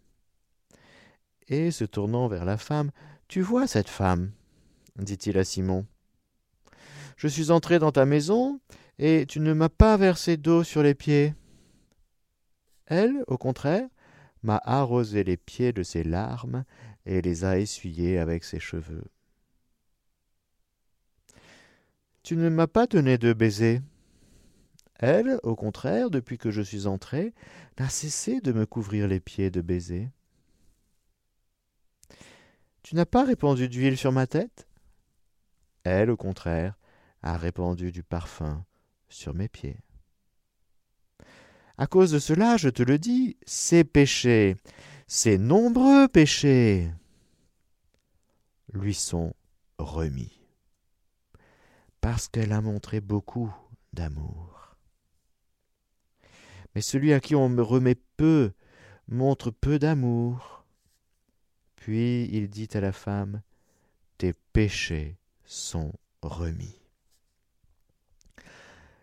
Et 1.49 1.69
se 1.69 1.85
tournant 1.85 2.27
vers 2.27 2.45
la 2.45 2.57
femme 2.57 2.91
Tu 3.27 3.41
vois 3.41 3.67
cette 3.67 3.89
femme? 3.89 4.31
dit-il 4.97 5.37
à 5.37 5.43
Simon. 5.43 5.85
Je 7.15 7.27
suis 7.27 7.51
entré 7.51 7.77
dans 7.77 7.91
ta 7.91 8.05
maison, 8.05 8.59
et 8.99 9.25
tu 9.27 9.39
ne 9.39 9.53
m'as 9.53 9.69
pas 9.69 9.97
versé 9.97 10.37
d'eau 10.37 10.63
sur 10.63 10.81
les 10.83 10.95
pieds. 10.95 11.35
Elle, 12.85 13.23
au 13.27 13.37
contraire, 13.37 13.87
m'a 14.43 14.59
arrosé 14.63 15.23
les 15.23 15.37
pieds 15.37 15.73
de 15.73 15.83
ses 15.83 16.03
larmes 16.03 16.63
et 17.05 17.21
les 17.21 17.43
a 17.43 17.59
essuyés 17.59 18.17
avec 18.17 18.43
ses 18.43 18.59
cheveux. 18.59 19.05
Tu 22.23 22.35
ne 22.35 22.49
m'as 22.49 22.67
pas 22.67 22.87
donné 22.87 23.17
de 23.17 23.33
baiser. 23.33 23.81
Elle, 24.95 25.39
au 25.43 25.55
contraire, 25.55 26.09
depuis 26.09 26.37
que 26.37 26.51
je 26.51 26.61
suis 26.61 26.87
entré, 26.87 27.33
n'a 27.79 27.87
cessé 27.87 28.41
de 28.41 28.51
me 28.51 28.65
couvrir 28.65 29.07
les 29.07 29.19
pieds 29.19 29.51
de 29.51 29.61
baisers. 29.61 30.09
Tu 32.81 32.95
n'as 32.95 33.05
pas 33.05 33.23
répandu 33.23 33.69
d'huile 33.69 33.97
sur 33.97 34.11
ma 34.11 34.27
tête? 34.27 34.67
Elle, 35.83 36.09
au 36.09 36.17
contraire, 36.17 36.77
a 37.21 37.37
répandu 37.37 37.91
du 37.91 38.01
parfum 38.03 38.65
sur 39.09 39.33
mes 39.33 39.47
pieds. 39.47 39.79
À 41.77 41.87
cause 41.87 42.11
de 42.11 42.19
cela, 42.19 42.57
je 42.57 42.69
te 42.69 42.81
le 42.81 42.97
dis, 42.97 43.37
ces 43.45 43.83
péchés, 43.83 44.57
ces 45.07 45.37
nombreux 45.37 46.07
péchés, 46.07 46.91
lui 48.73 48.93
sont 48.93 49.33
remis, 49.77 50.41
parce 52.01 52.27
qu'elle 52.27 52.51
a 52.51 52.61
montré 52.61 52.99
beaucoup 52.99 53.53
d'amour. 53.93 54.75
Mais 56.73 56.81
celui 56.81 57.13
à 57.13 57.19
qui 57.19 57.35
on 57.35 57.49
me 57.49 57.61
remet 57.61 57.95
peu 58.17 58.51
montre 59.07 59.51
peu 59.51 59.79
d'amour. 59.79 60.65
Puis 61.75 62.25
il 62.31 62.49
dit 62.49 62.67
à 62.73 62.81
la 62.81 62.91
femme, 62.91 63.41
Tes 64.17 64.33
péchés 64.33 65.17
sont 65.45 65.93
remis. 66.21 66.86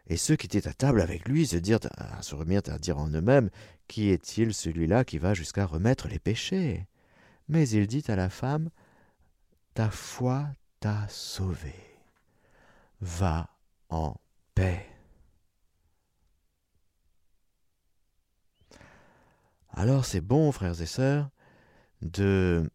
Et 0.06 0.16
ceux 0.16 0.36
qui 0.36 0.46
étaient 0.46 0.68
à 0.68 0.74
table 0.74 1.00
avec 1.00 1.26
lui 1.28 1.46
se, 1.46 1.56
dirent, 1.56 1.80
se 2.20 2.34
remirent 2.34 2.62
à 2.66 2.78
dire 2.78 2.98
en 2.98 3.08
eux-mêmes, 3.08 3.50
Qui 3.88 4.10
est-il 4.10 4.54
celui-là 4.54 5.04
qui 5.04 5.18
va 5.18 5.34
jusqu'à 5.34 5.66
remettre 5.66 6.08
les 6.08 6.18
péchés? 6.18 6.86
Mais 7.48 7.68
il 7.68 7.86
dit 7.86 8.04
à 8.08 8.16
la 8.16 8.30
femme, 8.30 8.70
Ta 9.74 9.90
foi 9.90 10.48
t'a 10.80 11.06
sauvé. 11.08 11.74
Va 13.00 13.48
en 13.88 14.16
paix. 14.54 14.86
Alors 19.70 20.04
c'est 20.04 20.20
bon, 20.20 20.52
frères 20.52 20.80
et 20.80 20.86
sœurs, 20.86 21.30
de 22.02 22.70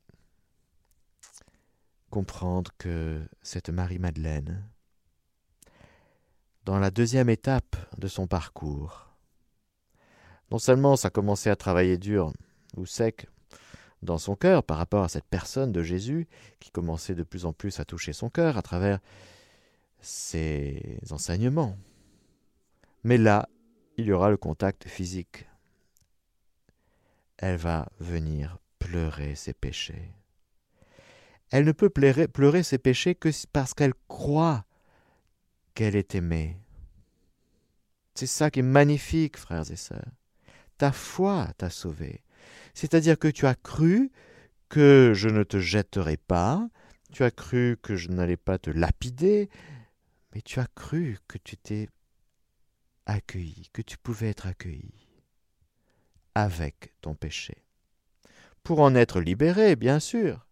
comprendre 2.10 2.72
que 2.78 3.26
cette 3.42 3.70
Marie-Madeleine, 3.70 4.68
dans 6.66 6.80
la 6.80 6.92
deuxième 6.92 7.30
étape 7.30 7.76
de 7.98 8.08
son 8.08 8.28
parcours, 8.28 9.08
non 10.52 10.60
seulement 10.60 10.96
ça 10.96 11.10
commençait 11.10 11.50
à 11.50 11.56
travailler 11.56 11.98
dur 11.98 12.34
ou 12.78 12.86
sec 12.86 13.28
dans 14.02 14.18
son 14.18 14.36
cœur 14.36 14.64
par 14.64 14.78
rapport 14.78 15.04
à 15.04 15.10
cette 15.10 15.26
personne 15.26 15.72
de 15.72 15.84
Jésus 15.84 16.28
qui 16.60 16.72
commençait 16.72 17.16
de 17.16 17.24
plus 17.24 17.46
en 17.46 17.54
plus 17.54 17.80
à 17.80 17.86
toucher 17.86 18.14
son 18.14 18.30
cœur 18.30 18.58
à 18.58 18.62
travers 18.62 19.00
ses 20.00 21.00
enseignements. 21.12 21.78
Mais 23.04 23.18
là, 23.18 23.50
il 23.98 24.06
y 24.06 24.12
aura 24.12 24.30
le 24.30 24.38
contact 24.38 24.88
physique 24.88 25.46
elle 27.40 27.56
va 27.56 27.88
venir 28.00 28.58
pleurer 28.80 29.36
ses 29.36 29.54
péchés. 29.54 30.14
Elle 31.52 31.66
ne 31.66 31.72
peut 31.72 31.90
pleurer, 31.90 32.64
ses 32.64 32.78
péchés 32.78 33.16
que 33.16 33.30
parce 33.52 33.74
qu'elle 33.74 33.94
croit 34.08 34.66
qu'elle 35.80 35.96
est 35.96 36.14
aimée. 36.14 36.58
C'est 38.14 38.28
ça 38.28 38.52
qui 38.52 38.60
est 38.60 38.64
magnifique, 38.64 39.38
frères 39.38 39.72
et 39.72 39.78
sœurs. 39.78 40.12
Ta 40.78 40.92
foi 40.92 41.48
t'a 41.58 41.70
sauvé. 41.70 42.22
C'est-à-dire 42.74 43.18
que 43.18 43.30
tu 43.30 43.46
as 43.46 43.56
cru 43.56 44.12
que 44.68 45.14
je 45.16 45.30
ne 45.30 45.44
te 45.44 45.58
jetterai 45.58 46.18
pas, 46.18 46.68
tu 47.14 47.24
as 47.24 47.32
cru 47.32 47.78
que 47.82 47.96
je 47.96 48.10
n'allais 48.10 48.36
pas 48.36 48.60
te 48.60 48.70
lapider, 48.70 49.50
mais 50.36 50.42
tu 50.42 50.60
as 50.60 50.68
cru 50.76 51.18
que 51.30 51.38
tu 51.38 51.56
t'es 51.56 51.88
accueilli, 53.06 53.70
que 53.72 53.82
tu 53.82 53.98
pouvais 53.98 54.28
être 54.28 54.48
accueilli 54.48 55.08
avec 56.36 56.94
ton 57.00 57.16
péché. 57.16 57.64
Pour 58.64 58.82
en 58.82 58.96
être 58.96 59.22
libéré, 59.22 59.78
bien 59.78 60.02
sûr. 60.02 60.46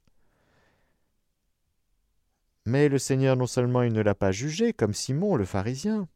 Mais 2.68 2.90
le 2.90 3.00
Seigneur 3.00 3.38
non 3.38 3.48
seulement 3.48 3.82
il 3.82 3.94
ne 3.94 4.02
l'a 4.02 4.14
pas 4.14 4.34
jugé 4.34 4.74
comme 4.74 4.94
Simon 4.94 5.38
le 5.38 5.46
pharisien, 5.46 6.10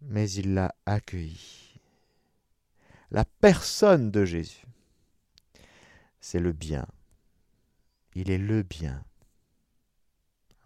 mais 0.00 0.30
il 0.30 0.54
l'a 0.54 0.74
accueilli. 0.86 1.78
La 3.10 3.26
personne 3.26 4.10
de 4.10 4.24
Jésus. 4.24 4.64
c'est 6.18 6.38
le 6.38 6.52
bien. 6.52 6.86
Il 8.14 8.30
est 8.30 8.38
le 8.38 8.62
bien. 8.62 9.04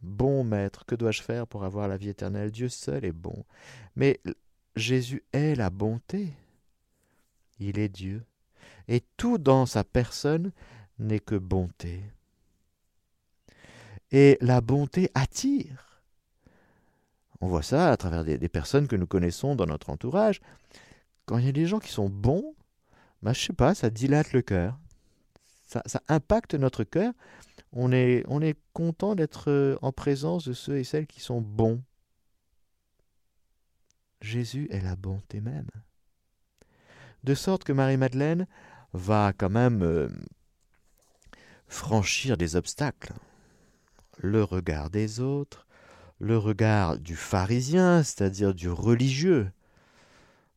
Bon 0.03 0.45
maître, 0.45 0.87
que 0.87 0.95
dois-je 0.95 1.23
faire 1.23 1.49
pour 1.49 1.65
avoir 1.65 1.89
la 1.89 1.97
vie 1.97 2.11
éternelle? 2.11 2.53
Dieu 2.53 2.69
seul 2.69 3.05
est 3.05 3.11
bon. 3.11 3.45
Mais 3.97 4.21
Jésus 4.77 5.25
est 5.33 5.57
la 5.57 5.71
bonté. 5.71 6.35
Il 7.59 7.81
est 7.81 7.89
Dieu. 7.89 8.25
Et 8.87 9.03
tout 9.17 9.39
dans 9.39 9.67
sa 9.67 9.83
personne 9.83 10.53
n'est 11.01 11.19
que 11.19 11.35
bonté. 11.35 12.01
Et 14.11 14.39
la 14.41 14.61
bonté 14.61 15.11
attire. 15.15 16.03
On 17.41 17.49
voit 17.49 17.63
ça 17.63 17.91
à 17.91 17.97
travers 17.97 18.25
des, 18.25 18.49
personnes 18.49 18.89
que 18.89 18.97
nous 18.97 19.07
connaissons 19.07 19.55
dans 19.55 19.67
notre 19.67 19.91
entourage. 19.91 20.41
Quand 21.27 21.39
il 21.39 21.47
y 21.47 21.49
a 21.49 21.53
des 21.53 21.67
gens 21.67 21.79
qui 21.79 21.93
sont 21.93 22.09
bons, 22.09 22.55
bah, 23.23 23.33
je 23.33 23.41
sais 23.41 23.53
pas, 23.53 23.75
ça 23.75 23.91
dilate 23.91 24.33
le 24.33 24.43
cœur. 24.43 24.79
Ça, 25.67 25.83
impacte 26.09 26.55
notre 26.55 26.83
cœur 26.83 27.13
on 27.73 27.93
est, 27.93 28.25
on 28.29 28.41
est 28.41 28.59
content 28.73 29.15
d'être 29.15 29.51
euh, 29.51 29.77
en 29.83 29.93
présence 29.93 30.49
de 30.49 30.53
ceux 30.53 30.79
et 30.79 30.85
celles 30.85 31.07
qui 31.07 31.21
sont 31.21 31.41
bons. 31.41 31.83
Jésus 34.21 34.69
est 34.71 34.81
la 34.81 34.97
bonté 34.97 35.41
même. 35.41 35.69
De 37.25 37.35
sorte 37.35 37.65
que 37.65 37.73
Marie-Madeleine 37.73 38.47
va 38.93 39.33
quand 39.37 39.51
même 39.51 39.83
euh, 39.83 40.09
franchir 41.67 42.37
des 42.37 42.57
obstacles. 42.57 43.13
Le 44.19 44.45
regard 44.45 44.91
des 44.91 45.21
autres, 45.21 45.67
le 46.19 46.37
regard 46.37 46.99
du 46.99 47.17
pharisien, 47.17 48.03
c'est-à-dire 48.03 48.55
du 48.55 48.69
religieux, 48.69 49.51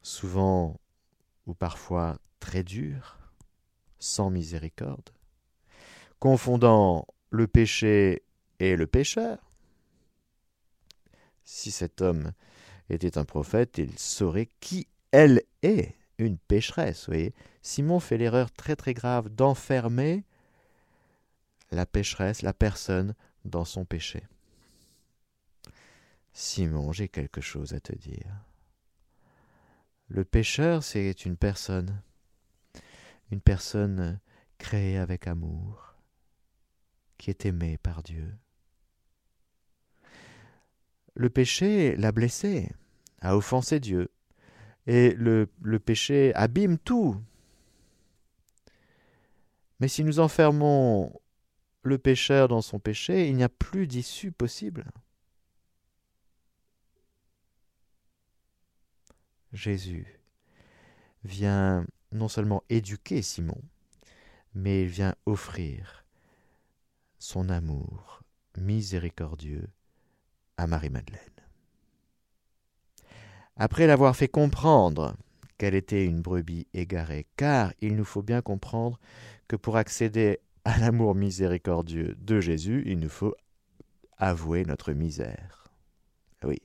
souvent 0.01 0.79
ou 1.47 1.53
parfois 1.53 2.17
très 2.39 2.63
dur, 2.63 3.17
sans 3.99 4.29
miséricorde 4.29 5.11
confondant 6.21 7.07
le 7.31 7.47
péché 7.47 8.21
et 8.59 8.77
le 8.77 8.85
pécheur. 8.85 9.39
Si 11.43 11.71
cet 11.71 11.99
homme 11.99 12.31
était 12.89 13.17
un 13.17 13.25
prophète, 13.25 13.79
il 13.79 13.97
saurait 13.97 14.47
qui 14.61 14.87
elle 15.11 15.41
est, 15.63 15.95
une 16.19 16.37
pécheresse. 16.37 17.07
Voyez. 17.07 17.33
Simon 17.63 17.99
fait 17.99 18.17
l'erreur 18.17 18.51
très 18.51 18.75
très 18.75 18.93
grave 18.93 19.29
d'enfermer 19.29 20.23
la 21.71 21.87
pécheresse, 21.87 22.43
la 22.43 22.53
personne, 22.53 23.15
dans 23.45 23.65
son 23.65 23.85
péché. 23.85 24.23
Simon, 26.33 26.91
j'ai 26.91 27.09
quelque 27.09 27.41
chose 27.41 27.73
à 27.73 27.79
te 27.79 27.93
dire. 27.93 28.45
Le 30.07 30.25
pécheur, 30.25 30.83
c'est 30.83 31.25
une 31.25 31.37
personne, 31.37 32.01
une 33.31 33.41
personne 33.41 34.19
créée 34.57 34.97
avec 34.97 35.27
amour, 35.27 35.95
qui 37.17 37.29
est 37.29 37.45
aimé 37.45 37.77
par 37.77 38.03
Dieu. 38.03 38.33
Le 41.15 41.29
péché 41.29 41.95
l'a 41.97 42.11
blessé, 42.11 42.71
a 43.19 43.35
offensé 43.35 43.79
Dieu, 43.79 44.09
et 44.87 45.13
le 45.13 45.47
péché 45.79 46.33
abîme 46.35 46.77
tout. 46.77 47.21
Mais 49.79 49.87
si 49.87 50.03
nous 50.03 50.19
enfermons 50.19 51.20
le 51.83 51.97
pécheur 51.97 52.47
dans 52.47 52.61
son 52.61 52.79
péché, 52.79 53.27
il 53.27 53.35
n'y 53.35 53.43
a 53.43 53.49
plus 53.49 53.87
d'issue 53.87 54.31
possible. 54.31 54.85
Jésus 59.53 60.21
vient 61.23 61.85
non 62.11 62.27
seulement 62.27 62.63
éduquer 62.69 63.21
Simon, 63.21 63.61
mais 64.53 64.83
il 64.83 64.87
vient 64.87 65.15
offrir 65.25 66.05
son 67.19 67.49
amour 67.49 68.21
miséricordieux 68.57 69.69
à 70.57 70.67
Marie-Madeleine. 70.67 71.19
Après 73.55 73.87
l'avoir 73.87 74.15
fait 74.15 74.27
comprendre 74.27 75.15
qu'elle 75.57 75.75
était 75.75 76.05
une 76.05 76.21
brebis 76.21 76.67
égarée, 76.73 77.27
car 77.37 77.73
il 77.81 77.95
nous 77.95 78.05
faut 78.05 78.23
bien 78.23 78.41
comprendre 78.41 78.99
que 79.47 79.55
pour 79.55 79.77
accéder 79.77 80.39
à 80.65 80.77
l'amour 80.79 81.15
miséricordieux 81.15 82.15
de 82.19 82.39
Jésus, 82.39 82.83
il 82.85 82.99
nous 82.99 83.09
faut 83.09 83.35
avouer 84.17 84.63
notre 84.65 84.93
misère. 84.93 85.67
Oui. 86.43 86.61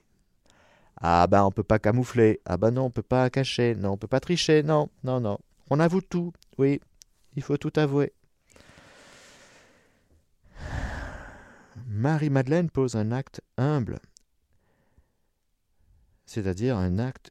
Ah 0.99 1.27
ben 1.27 1.45
on 1.45 1.51
peut 1.51 1.63
pas 1.63 1.79
camoufler. 1.79 2.41
Ah 2.45 2.57
ben 2.57 2.71
non, 2.71 2.85
on 2.87 2.91
peut 2.91 3.03
pas 3.03 3.29
cacher. 3.31 3.75
Non, 3.75 3.93
on 3.93 3.97
peut 3.97 4.07
pas 4.07 4.21
tricher. 4.21 4.63
Non, 4.63 4.91
non, 5.05 5.21
non. 5.21 5.39
On 5.71 5.81
avoue 5.81 6.01
tout. 6.01 6.33
Oui, 6.59 6.81
il 7.35 7.43
faut 7.43 7.57
tout 7.57 7.73
avouer. 7.77 8.13
Marie-Madeleine 11.89 12.69
pose 12.69 12.97
un 12.97 13.11
acte 13.11 13.41
humble, 13.57 13.99
c'est-à-dire 16.27 16.77
un 16.77 16.99
acte 16.99 17.31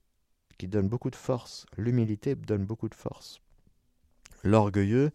qui 0.58 0.68
donne 0.68 0.88
beaucoup 0.88 1.10
de 1.10 1.16
force. 1.16 1.66
L'humilité 1.78 2.36
donne 2.36 2.66
beaucoup 2.66 2.90
de 2.90 2.96
force. 2.96 3.42
L'orgueilleux 4.44 5.12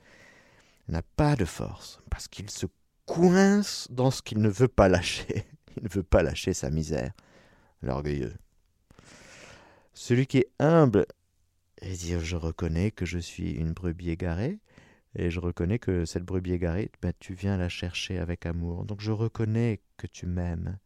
n'a 0.90 1.03
pas 1.03 1.37
de 1.37 1.44
force 1.44 2.00
parce 2.11 2.29
qu'il 2.29 2.50
se 2.50 2.66
coince 3.07 3.88
dans 3.90 4.11
ce 4.11 4.22
qu'il 4.22 4.38
ne 4.38 4.48
veut 4.48 4.68
pas 4.68 4.88
lâcher. 4.88 5.44
Il 5.76 5.85
ne 5.85 5.88
veut 5.88 6.03
pas 6.03 6.24
lâcher 6.24 6.53
sa 6.53 6.68
misère, 6.68 7.12
l'orgueilleux. 7.81 8.35
Celui 9.94 10.26
qui 10.26 10.38
est 10.38 10.50
humble 10.59 11.07
et 11.81 11.94
dire 11.94 12.20
je 12.20 12.37
reconnais 12.37 12.90
que 12.90 13.07
je 13.07 13.18
suis 13.18 13.53
une 13.53 13.72
brebis 13.72 14.11
égarée, 14.11 14.59
et 15.16 15.31
je 15.31 15.40
reconnais 15.40 15.79
que 15.79 16.05
cette 16.05 16.24
brebis 16.24 16.53
égarée, 16.53 16.90
ben, 17.03 17.12
tu 17.18 17.35
viens 17.35 17.57
la 17.57 17.68
chercher 17.68 18.18
avec 18.18 18.46
amour. 18.46 18.85
Donc 18.85 19.00
je 19.00 19.11
reconnais 19.11 19.81
que 19.96 20.07
tu 20.07 20.26
m'aimes. 20.26 20.79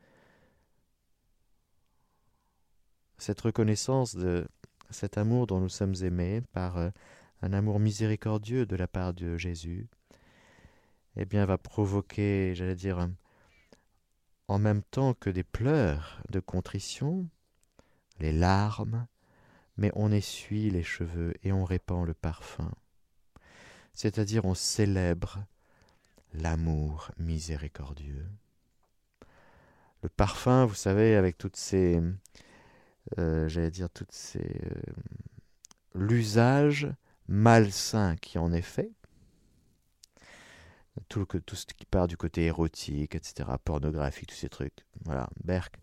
Cette 3.18 3.40
reconnaissance 3.40 4.16
de 4.16 4.46
cet 4.90 5.18
amour 5.18 5.46
dont 5.46 5.60
nous 5.60 5.68
sommes 5.68 5.94
aimés 6.02 6.42
par 6.52 6.78
euh, 6.78 6.90
un 7.44 7.52
amour 7.52 7.78
miséricordieux 7.80 8.66
de 8.66 8.76
la 8.76 8.88
part 8.88 9.14
de 9.14 9.36
Jésus, 9.36 9.88
eh 11.16 11.24
bien 11.24 11.44
va 11.46 11.58
provoquer, 11.58 12.54
j'allais 12.54 12.74
dire, 12.74 13.08
en 14.48 14.58
même 14.58 14.82
temps 14.82 15.14
que 15.14 15.30
des 15.30 15.44
pleurs 15.44 16.22
de 16.30 16.40
contrition, 16.40 17.28
les 18.20 18.32
larmes, 18.32 19.06
mais 19.76 19.90
on 19.94 20.10
essuie 20.12 20.70
les 20.70 20.82
cheveux 20.82 21.34
et 21.42 21.52
on 21.52 21.64
répand 21.64 22.06
le 22.06 22.14
parfum 22.14 22.70
c'est-à-dire 23.94 24.44
on 24.44 24.54
célèbre 24.54 25.44
l'amour 26.34 27.10
miséricordieux. 27.16 28.26
Le 30.02 30.08
parfum, 30.08 30.66
vous 30.66 30.74
savez, 30.74 31.14
avec 31.14 31.38
toutes 31.38 31.56
ces, 31.56 32.00
euh, 33.18 33.48
j'allais 33.48 33.70
dire, 33.70 33.88
toutes 33.88 34.12
ces, 34.12 34.60
euh, 34.64 34.92
l'usage 35.94 36.88
malsain 37.28 38.16
qui 38.16 38.38
en 38.38 38.52
est 38.52 38.62
fait, 38.62 38.92
tout, 41.08 41.24
tout 41.24 41.56
ce 41.56 41.66
qui 41.66 41.84
part 41.86 42.06
du 42.06 42.16
côté 42.16 42.44
érotique, 42.44 43.14
etc., 43.14 43.48
pornographique, 43.64 44.28
tous 44.28 44.36
ces 44.36 44.48
trucs. 44.48 44.86
Voilà, 45.04 45.28
Berk. 45.42 45.80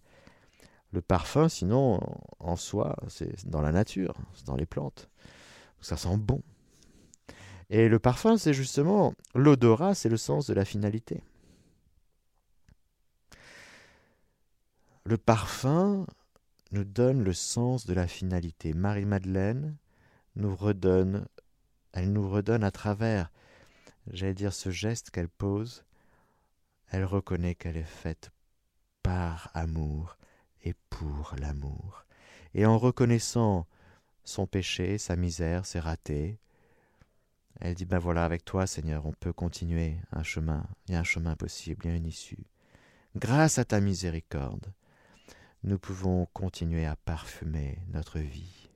Le 0.91 1.01
parfum, 1.01 1.47
sinon, 1.47 2.01
en 2.39 2.55
soi, 2.55 2.97
c'est 3.07 3.47
dans 3.47 3.61
la 3.61 3.71
nature, 3.71 4.15
c'est 4.33 4.45
dans 4.45 4.55
les 4.55 4.65
plantes. 4.65 5.09
Ça 5.79 5.97
sent 5.97 6.17
bon. 6.17 6.41
Et 7.69 7.87
le 7.87 7.99
parfum, 7.99 8.37
c'est 8.37 8.53
justement 8.53 9.13
l'odorat, 9.33 9.95
c'est 9.95 10.09
le 10.09 10.17
sens 10.17 10.47
de 10.47 10.53
la 10.53 10.65
finalité. 10.65 11.23
Le 15.05 15.17
parfum 15.17 16.05
nous 16.71 16.83
donne 16.83 17.23
le 17.23 17.33
sens 17.33 17.85
de 17.85 17.93
la 17.93 18.07
finalité. 18.07 18.73
Marie-Madeleine 18.73 19.77
nous 20.35 20.55
redonne, 20.55 21.27
elle 21.93 22.11
nous 22.11 22.29
redonne 22.29 22.63
à 22.63 22.71
travers, 22.71 23.31
j'allais 24.11 24.33
dire, 24.33 24.53
ce 24.53 24.69
geste 24.71 25.09
qu'elle 25.09 25.29
pose, 25.29 25.83
elle 26.89 27.05
reconnaît 27.05 27.55
qu'elle 27.55 27.77
est 27.77 27.83
faite 27.83 28.31
par 29.03 29.49
amour 29.53 30.17
et 30.63 30.73
pour 30.89 31.35
l'amour. 31.39 32.05
Et 32.53 32.65
en 32.65 32.77
reconnaissant 32.77 33.65
son 34.23 34.45
péché, 34.45 34.97
sa 34.97 35.15
misère, 35.15 35.65
ses 35.65 35.79
ratés, 35.79 36.37
elle 37.59 37.75
dit, 37.75 37.85
ben 37.85 37.99
voilà, 37.99 38.25
avec 38.25 38.43
toi, 38.43 38.65
Seigneur, 38.67 39.05
on 39.05 39.13
peut 39.13 39.33
continuer 39.33 39.97
un 40.11 40.23
chemin. 40.23 40.65
Il 40.87 40.93
y 40.93 40.95
a 40.95 40.99
un 40.99 41.03
chemin 41.03 41.35
possible, 41.35 41.85
il 41.85 41.91
y 41.91 41.93
a 41.93 41.97
une 41.97 42.07
issue. 42.07 42.45
Grâce 43.15 43.59
à 43.59 43.65
ta 43.65 43.79
miséricorde, 43.79 44.73
nous 45.63 45.77
pouvons 45.77 46.25
continuer 46.33 46.85
à 46.85 46.95
parfumer 46.95 47.77
notre 47.89 48.19
vie. 48.19 48.70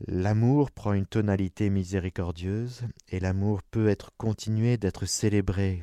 L'amour 0.00 0.70
prend 0.70 0.92
une 0.92 1.06
tonalité 1.06 1.70
miséricordieuse 1.70 2.82
et 3.08 3.18
l'amour 3.18 3.62
peut 3.62 3.88
être 3.88 4.10
continué 4.18 4.76
d'être 4.76 5.06
célébré 5.06 5.82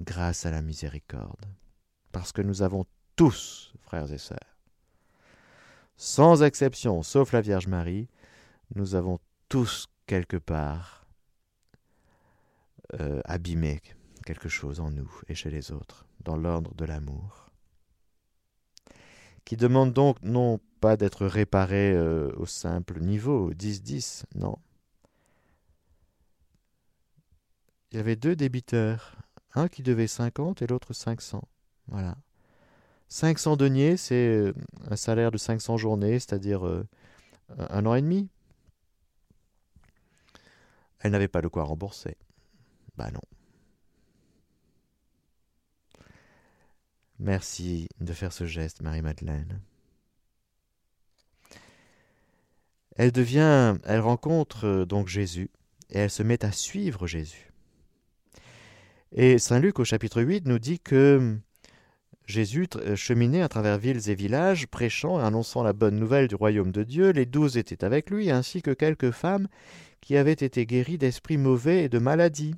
grâce 0.00 0.46
à 0.46 0.50
la 0.50 0.62
miséricorde. 0.62 1.44
Parce 2.10 2.32
que 2.32 2.42
nous 2.42 2.62
avons 2.62 2.86
tous, 3.16 3.74
frères 3.82 4.10
et 4.12 4.18
sœurs, 4.18 4.38
sans 5.96 6.42
exception, 6.42 7.02
sauf 7.02 7.32
la 7.32 7.42
Vierge 7.42 7.66
Marie, 7.66 8.08
nous 8.74 8.94
avons 8.94 9.18
tous 9.50 9.88
quelque 10.06 10.38
part 10.38 11.06
euh, 12.98 13.20
abîmer 13.26 13.82
quelque 14.24 14.48
chose 14.48 14.80
en 14.80 14.90
nous 14.90 15.12
et 15.28 15.34
chez 15.34 15.50
les 15.50 15.70
autres, 15.70 16.06
dans 16.20 16.36
l'ordre 16.36 16.74
de 16.74 16.86
l'amour, 16.86 17.49
qui 19.50 19.56
demande 19.56 19.92
donc 19.92 20.16
non 20.22 20.60
pas 20.80 20.96
d'être 20.96 21.26
réparé 21.26 21.90
euh, 21.92 22.30
au 22.36 22.46
simple 22.46 23.00
niveau, 23.00 23.52
10-10, 23.52 24.22
non. 24.36 24.56
Il 27.90 27.96
y 27.96 27.98
avait 27.98 28.14
deux 28.14 28.36
débiteurs, 28.36 29.16
un 29.56 29.66
qui 29.66 29.82
devait 29.82 30.06
50 30.06 30.62
et 30.62 30.68
l'autre 30.68 30.92
500. 30.92 31.42
Voilà. 31.88 32.16
500 33.08 33.56
deniers, 33.56 33.96
c'est 33.96 34.28
euh, 34.28 34.54
un 34.88 34.94
salaire 34.94 35.32
de 35.32 35.36
500 35.36 35.78
journées, 35.78 36.20
c'est-à-dire 36.20 36.64
euh, 36.64 36.86
un 37.58 37.86
an 37.86 37.96
et 37.96 38.02
demi. 38.02 38.28
Elle 41.00 41.10
n'avait 41.10 41.26
pas 41.26 41.42
de 41.42 41.48
quoi 41.48 41.64
rembourser. 41.64 42.16
Bah 42.96 43.10
non. 43.10 43.39
Merci 47.20 47.86
de 48.00 48.14
faire 48.14 48.32
ce 48.32 48.46
geste, 48.46 48.80
Marie-Madeleine. 48.80 49.60
Elle 52.96 53.12
devient, 53.12 53.76
elle 53.84 54.00
rencontre 54.00 54.66
euh, 54.66 54.84
donc 54.86 55.08
Jésus 55.08 55.50
et 55.90 55.98
elle 55.98 56.10
se 56.10 56.22
met 56.22 56.42
à 56.46 56.50
suivre 56.50 57.06
Jésus. 57.06 57.52
Et 59.12 59.38
Saint 59.38 59.58
Luc 59.58 59.78
au 59.80 59.84
chapitre 59.84 60.22
8 60.22 60.46
nous 60.46 60.58
dit 60.58 60.80
que 60.80 61.36
Jésus 62.24 62.68
euh, 62.76 62.96
cheminait 62.96 63.42
à 63.42 63.48
travers 63.48 63.76
villes 63.76 64.08
et 64.08 64.14
villages, 64.14 64.66
prêchant 64.66 65.20
et 65.20 65.22
annonçant 65.22 65.62
la 65.62 65.74
bonne 65.74 65.98
nouvelle 65.98 66.26
du 66.26 66.36
royaume 66.36 66.72
de 66.72 66.84
Dieu. 66.84 67.10
Les 67.10 67.26
douze 67.26 67.58
étaient 67.58 67.84
avec 67.84 68.08
lui, 68.08 68.30
ainsi 68.30 68.62
que 68.62 68.70
quelques 68.70 69.10
femmes 69.10 69.48
qui 70.00 70.16
avaient 70.16 70.32
été 70.32 70.64
guéries 70.64 70.96
d'esprits 70.96 71.36
mauvais 71.36 71.84
et 71.84 71.88
de 71.90 71.98
maladies. 71.98 72.54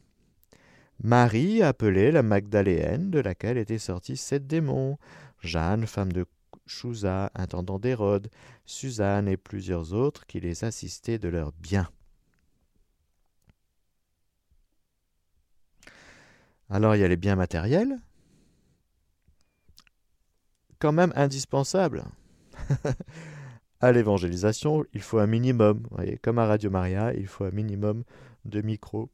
Marie, 1.03 1.63
appelée 1.63 2.13
la 2.13 2.23
Magdaléenne, 2.23 3.11
de 3.11 3.19
laquelle 3.19 3.59
étaient 3.59 3.79
sortis 3.79 4.17
sept 4.17 4.47
démons, 4.47 4.99
Jeanne, 5.41 5.87
femme 5.87 6.13
de 6.13 6.27
Chouza, 6.67 7.33
intendant 7.35 7.81
d'Hérode, 7.81 8.31
Suzanne 8.65 9.27
et 9.27 9.37
plusieurs 9.37 9.95
autres 9.95 10.27
qui 10.27 10.39
les 10.39 10.63
assistaient 10.63 11.19
de 11.19 11.29
leurs 11.29 11.53
biens. 11.53 11.89
Alors 16.71 16.95
il 16.95 17.01
y 17.01 17.05
a 17.05 17.09
les 17.09 17.17
biens 17.17 17.37
matériels, 17.37 17.99
quand 20.79 20.93
même 20.93 21.13
indispensable. 21.17 22.05
à 23.81 23.91
l'évangélisation, 23.91 24.85
il 24.95 25.03
faut 25.03 25.19
un 25.19 25.27
minimum. 25.27 25.83
Comme 26.23 26.39
à 26.39 26.47
Radio 26.47 26.71
Maria, 26.71 27.13
il 27.15 27.27
faut 27.27 27.45
un 27.45 27.51
minimum 27.51 28.05
de 28.45 28.63
micros, 28.63 29.11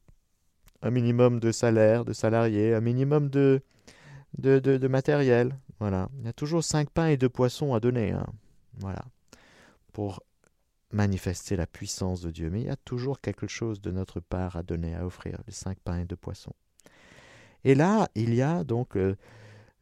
un 0.81 0.91
minimum 0.91 1.39
de 1.39 1.51
salaire, 1.51 2.05
de 2.05 2.13
salariés, 2.13 2.73
un 2.73 2.81
minimum 2.81 3.29
de, 3.29 3.61
de, 4.37 4.87
matériel. 4.87 5.57
Voilà. 5.79 6.09
Il 6.19 6.25
y 6.25 6.29
a 6.29 6.33
toujours 6.33 6.63
cinq 6.63 6.89
pains 6.89 7.07
et 7.07 7.17
deux 7.17 7.29
poissons 7.29 7.73
à 7.73 7.79
donner. 7.79 8.11
Hein. 8.11 8.27
Voilà. 8.79 9.03
Pour 9.93 10.23
manifester 10.91 11.55
la 11.55 11.67
puissance 11.67 12.21
de 12.21 12.31
Dieu. 12.31 12.49
Mais 12.49 12.61
il 12.61 12.67
y 12.67 12.71
a 12.71 12.75
toujours 12.77 13.21
quelque 13.21 13.47
chose 13.47 13.81
de 13.81 13.91
notre 13.91 14.19
part 14.19 14.55
à 14.55 14.63
donner, 14.63 14.95
à 14.95 15.05
offrir, 15.05 15.39
les 15.47 15.53
cinq 15.53 15.77
pains 15.79 15.99
et 15.99 16.05
deux 16.05 16.15
poissons. 16.15 16.55
Et 17.63 17.75
là, 17.75 18.09
il 18.15 18.33
y 18.33 18.41
a 18.41 18.63
donc 18.63 18.95
euh, 18.95 19.15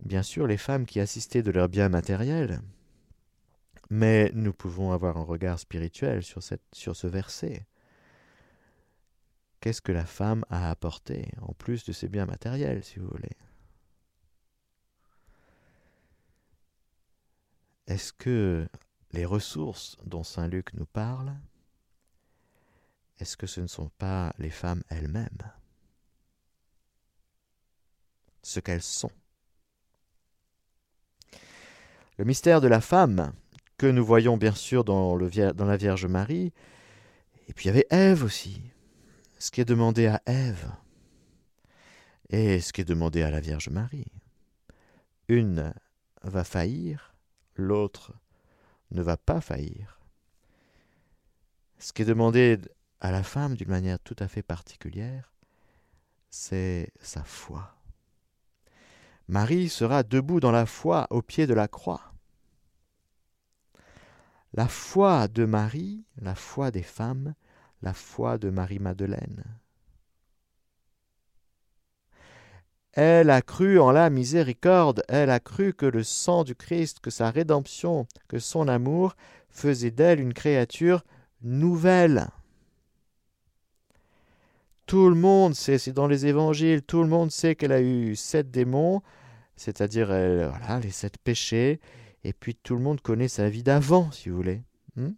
bien 0.04 0.24
sûr 0.24 0.48
les 0.48 0.58
femmes 0.58 0.86
qui 0.86 1.00
assistaient 1.00 1.44
de 1.44 1.52
leurs 1.52 1.70
biens 1.70 1.90
matériels. 1.90 2.60
Mais 3.90 4.32
nous 4.34 4.52
pouvons 4.52 4.92
avoir 4.92 5.18
un 5.18 5.24
regard 5.24 5.60
spirituel 5.60 6.24
sur, 6.24 6.44
cette, 6.44 6.64
sur 6.74 6.96
ce 6.96 7.08
verset. 7.08 7.66
Qu'est-ce 9.60 9.82
que 9.82 9.92
la 9.92 10.06
femme 10.06 10.46
a 10.50 10.70
apporté, 10.70 11.32
en 11.42 11.54
plus 11.54 11.84
de 11.86 11.92
ses 11.92 12.08
biens 12.08 12.26
matériels, 12.26 12.84
si 12.84 13.00
vous 13.00 13.08
voulez? 13.08 13.36
Est-ce 17.88 18.14
que 18.14 18.68
les 19.12 19.26
ressources 19.26 19.98
dont 20.06 20.24
Saint 20.24 20.48
Luc 20.48 20.74
nous 20.74 20.86
parle, 20.86 21.34
est-ce 23.20 23.38
que 23.38 23.48
ce 23.48 23.62
ne 23.62 23.68
sont 23.68 23.90
pas 23.98 24.34
les 24.38 24.50
femmes 24.50 24.84
elles-mêmes? 24.90 25.52
Ce 28.44 28.60
qu'elles 28.60 28.84
sont. 28.84 29.12
Le 32.18 32.26
mystère 32.26 32.62
de 32.62 32.68
la 32.68 32.82
femme, 32.82 33.34
que 33.78 33.88
nous 33.88 34.06
voyons 34.06 34.38
bien 34.38 34.54
sûr 34.54 34.84
dans, 34.84 35.18
dans 35.18 35.66
la 35.66 35.78
Vierge 35.78 36.06
Marie, 36.06 36.54
et 37.48 37.54
puis 37.54 37.66
il 37.66 37.68
y 37.68 37.72
avait 37.72 37.88
Ève 37.90 38.24
aussi, 38.24 38.62
ce 39.40 39.52
qui 39.52 39.62
est 39.62 39.66
demandé 39.66 40.08
à 40.08 40.22
Ève, 40.26 40.72
et 42.30 42.60
ce 42.60 42.74
qui 42.74 42.82
est 42.82 42.86
demandé 42.86 43.24
à 43.24 43.32
la 43.32 43.40
Vierge 43.40 43.70
Marie. 43.70 44.12
Une 45.28 45.74
va 46.24 46.44
faillir, 46.44 47.16
l'autre 47.56 48.14
ne 48.92 49.02
va 49.02 49.18
pas 49.18 49.42
faillir. 49.42 50.00
Ce 51.80 51.94
qui 51.94 52.02
est 52.02 52.06
demandé 52.06 52.60
à 53.00 53.12
la 53.12 53.24
femme 53.24 53.56
d'une 53.56 53.70
manière 53.70 54.00
tout 54.00 54.16
à 54.20 54.28
fait 54.28 54.42
particulière, 54.42 55.34
c'est 56.30 56.92
sa 57.02 57.24
foi. 57.24 57.76
Marie 59.28 59.70
sera 59.70 60.04
debout 60.04 60.40
dans 60.40 60.52
la 60.52 60.66
foi 60.66 61.08
au 61.10 61.22
pied 61.22 61.48
de 61.48 61.54
la 61.54 61.68
croix. 61.68 62.14
La 64.54 64.68
foi 64.68 65.28
de 65.28 65.46
Marie, 65.46 66.06
la 66.18 66.34
foi 66.34 66.72
des 66.72 66.84
femmes, 66.84 67.36
la 67.82 67.94
foi 67.94 68.38
de 68.38 68.50
Marie-Madeleine. 68.50 69.44
Elle 72.94 73.30
a 73.30 73.44
cru 73.44 73.80
en 73.80 73.92
la 73.92 74.10
miséricorde, 74.10 75.04
elle 75.08 75.30
a 75.30 75.40
cru 75.40 75.74
que 75.74 75.86
le 75.86 76.04
sang 76.04 76.44
du 76.44 76.56
Christ, 76.56 77.00
que 77.00 77.12
sa 77.12 77.30
rédemption, 77.30 78.08
que 78.28 78.40
son 78.40 78.68
amour 78.68 79.16
faisait 79.52 79.92
d'elle 79.92 80.20
une 80.20 80.34
créature 80.34 81.04
nouvelle. 81.44 82.28
Tout 84.88 85.10
le 85.10 85.16
monde 85.16 85.54
sait, 85.54 85.78
c'est 85.78 85.92
dans 85.92 86.08
les 86.08 86.26
évangiles, 86.26 86.82
tout 86.82 87.04
le 87.04 87.10
monde 87.10 87.30
sait 87.30 87.56
qu'elle 87.56 87.72
a 87.72 87.82
eu 87.82 88.16
sept 88.16 88.50
démons, 88.50 89.04
c'est-à-dire 89.56 90.10
les 90.12 90.92
sept 90.92 91.18
péchés, 91.20 91.80
et 92.24 92.34
puis 92.34 92.56
tout 92.56 92.76
le 92.76 92.82
monde 92.82 93.02
connaît 93.02 93.28
sa 93.28 93.48
vie 93.48 93.64
d'avant, 93.64 94.10
si 94.12 94.30
vous 94.30 94.38
voulez. 94.38 94.64
Hmm? 94.96 95.12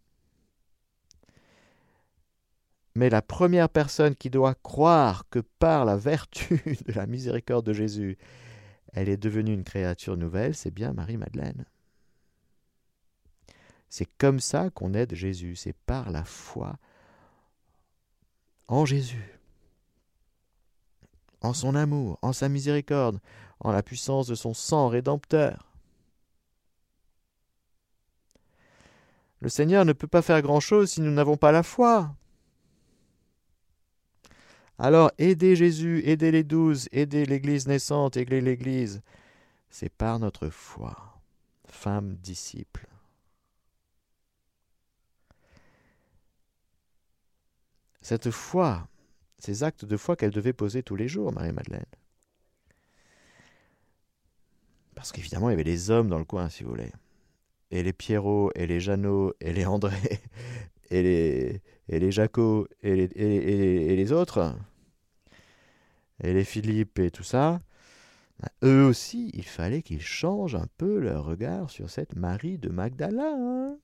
Mais 2.96 3.10
la 3.10 3.22
première 3.22 3.70
personne 3.70 4.16
qui 4.16 4.30
doit 4.30 4.56
croire 4.56 5.28
que 5.30 5.40
par 5.40 5.86
la 5.86 5.98
vertu 5.98 6.62
de 6.88 6.94
la 6.94 7.06
miséricorde 7.06 7.66
de 7.66 7.74
Jésus, 7.74 8.18
elle 8.94 9.10
est 9.10 9.18
devenue 9.18 9.54
une 9.54 9.64
créature 9.64 10.18
nouvelle, 10.18 10.56
c'est 10.56 10.72
bien 10.72 10.94
Marie-Madeleine. 10.94 11.66
C'est 13.90 14.10
comme 14.18 14.40
ça 14.40 14.70
qu'on 14.70 14.94
aide 14.94 15.16
Jésus, 15.16 15.56
c'est 15.56 15.76
par 15.86 16.12
la 16.12 16.24
foi 16.24 16.78
en 18.68 18.86
Jésus 18.86 19.40
en 21.42 21.54
son 21.54 21.76
amour, 21.76 22.18
en 22.22 22.34
sa 22.34 22.50
miséricorde, 22.50 23.20
en 23.60 23.72
la 23.72 23.84
puissance 23.84 24.28
de 24.28 24.36
son 24.36 24.54
sang 24.54 24.88
rédempteur. 24.88 25.66
Le 29.42 29.50
Seigneur 29.50 29.86
ne 29.86 29.94
peut 29.94 30.08
pas 30.08 30.22
faire 30.22 30.42
grand-chose 30.42 30.92
si 30.92 31.02
nous 31.02 31.12
n'avons 31.12 31.38
pas 31.38 31.52
la 31.52 31.64
foi. 31.64 32.14
Alors 34.80 35.12
aidez 35.18 35.56
Jésus, 35.56 36.02
aidez 36.06 36.32
les 36.32 36.44
douze, 36.44 36.88
aidez 36.92 37.26
l'Église 37.26 37.68
naissante, 37.68 38.18
aidez 38.18 38.42
l'Église. 38.42 39.02
C'est 39.70 39.90
par 39.90 40.18
notre 40.20 40.50
foi, 40.50 41.22
femme 41.68 42.16
disciple. 42.16 42.88
Cette 48.02 48.32
foi 48.32 48.88
ces 49.40 49.64
actes 49.64 49.86
de 49.86 49.98
foi 49.98 50.16
qu'elle 50.16 50.32
devait 50.32 50.54
poser 50.54 50.84
tous 50.84 50.98
les 50.98 51.08
jours, 51.08 51.32
Marie-Madeleine. 51.32 51.86
Parce 54.96 55.14
qu'évidemment, 55.14 55.50
il 55.50 55.54
y 55.54 55.56
avait 55.56 55.64
des 55.64 55.90
hommes 55.92 56.10
dans 56.10 56.20
le 56.20 56.26
coin, 56.26 56.50
si 56.50 56.64
vous 56.64 56.72
voulez. 56.72 56.92
Et 57.72 57.84
les 57.84 57.94
Pierrot, 57.94 58.52
et 58.56 58.68
les 58.68 58.82
Jeannot, 58.82 59.34
et 59.40 59.54
les 59.54 59.66
André, 59.66 59.96
et 60.90 61.04
les, 61.04 61.62
et 61.88 62.00
les 62.00 62.12
Jaco, 62.12 62.68
et 62.84 62.96
les, 62.96 63.04
et, 63.16 63.96
les 63.96 64.12
autres, 64.12 64.56
et 66.22 66.34
les 66.34 66.44
Philippe, 66.44 67.00
et 67.00 67.12
tout 67.12 67.24
ça, 67.24 67.62
ben, 68.40 68.50
eux 68.64 68.86
aussi, 68.86 69.32
il 69.34 69.46
fallait 69.46 69.82
qu'ils 69.82 70.02
changent 70.02 70.56
un 70.56 70.68
peu 70.78 71.00
leur 71.00 71.26
regard 71.26 71.70
sur 71.70 71.90
cette 71.90 72.16
Marie 72.16 72.58
de 72.58 72.70
Magdala. 72.70 73.34
Hein. 73.38 73.78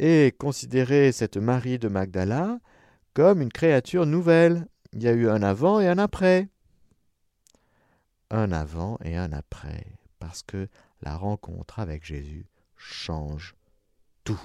et 0.00 0.34
considérer 0.38 1.12
cette 1.12 1.36
Marie 1.36 1.78
de 1.78 1.88
Magdala 1.88 2.58
comme 3.12 3.42
une 3.42 3.52
créature 3.52 4.06
nouvelle. 4.06 4.66
Il 4.92 5.02
y 5.02 5.08
a 5.08 5.12
eu 5.12 5.28
un 5.28 5.42
avant 5.42 5.78
et 5.78 5.88
un 5.88 5.98
après. 5.98 6.48
Un 8.30 8.50
avant 8.50 8.98
et 9.04 9.16
un 9.16 9.30
après, 9.32 9.86
parce 10.18 10.42
que 10.42 10.68
la 11.02 11.16
rencontre 11.16 11.80
avec 11.80 12.04
Jésus 12.04 12.46
change 12.76 13.54
tout. 14.24 14.40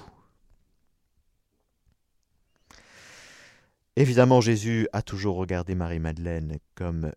Évidemment, 3.98 4.42
Jésus 4.42 4.90
a 4.92 5.02
toujours 5.02 5.38
regardé 5.38 5.74
Marie-Madeleine 5.74 6.58
comme 6.76 7.12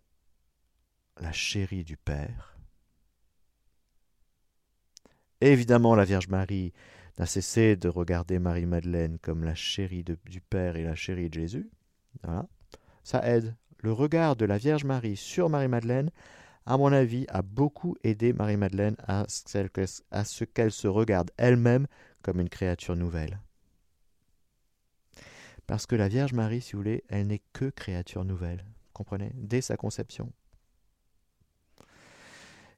la 1.19 1.31
chérie 1.33 1.83
du 1.83 1.97
Père. 1.97 2.57
Évidemment, 5.41 5.95
la 5.95 6.05
Vierge 6.05 6.29
Marie 6.29 6.71
n'a 7.17 7.25
cessé 7.25 7.75
de 7.75 7.89
regarder 7.89 8.39
Marie-Madeleine 8.39 9.19
comme 9.19 9.43
la 9.43 9.55
chérie 9.55 10.03
du 10.03 10.41
Père 10.41 10.77
et 10.77 10.83
la 10.83 10.95
chérie 10.95 11.29
de 11.29 11.33
Jésus. 11.33 11.69
Voilà. 12.23 12.47
Ça 13.03 13.27
aide. 13.27 13.55
Le 13.79 13.91
regard 13.91 14.37
de 14.37 14.45
la 14.45 14.57
Vierge 14.57 14.85
Marie 14.85 15.17
sur 15.17 15.49
Marie-Madeleine, 15.49 16.11
à 16.65 16.77
mon 16.77 16.93
avis, 16.93 17.25
a 17.29 17.41
beaucoup 17.41 17.97
aidé 18.03 18.31
Marie-Madeleine 18.31 18.95
à 19.05 19.25
ce 19.27 20.43
qu'elle 20.45 20.71
se 20.71 20.87
regarde 20.87 21.31
elle-même 21.37 21.87
comme 22.21 22.39
une 22.39 22.49
créature 22.49 22.95
nouvelle. 22.95 23.39
Parce 25.69 25.85
que 25.85 25.95
la 25.95 26.07
Vierge 26.07 26.33
Marie, 26.33 26.61
si 26.61 26.71
vous 26.71 26.79
voulez, 26.79 27.03
elle 27.09 27.27
n'est 27.27 27.43
que 27.53 27.69
créature 27.69 28.25
nouvelle. 28.25 28.65
Comprenez? 28.91 29.31
Dès 29.35 29.61
sa 29.61 29.77
conception. 29.77 30.33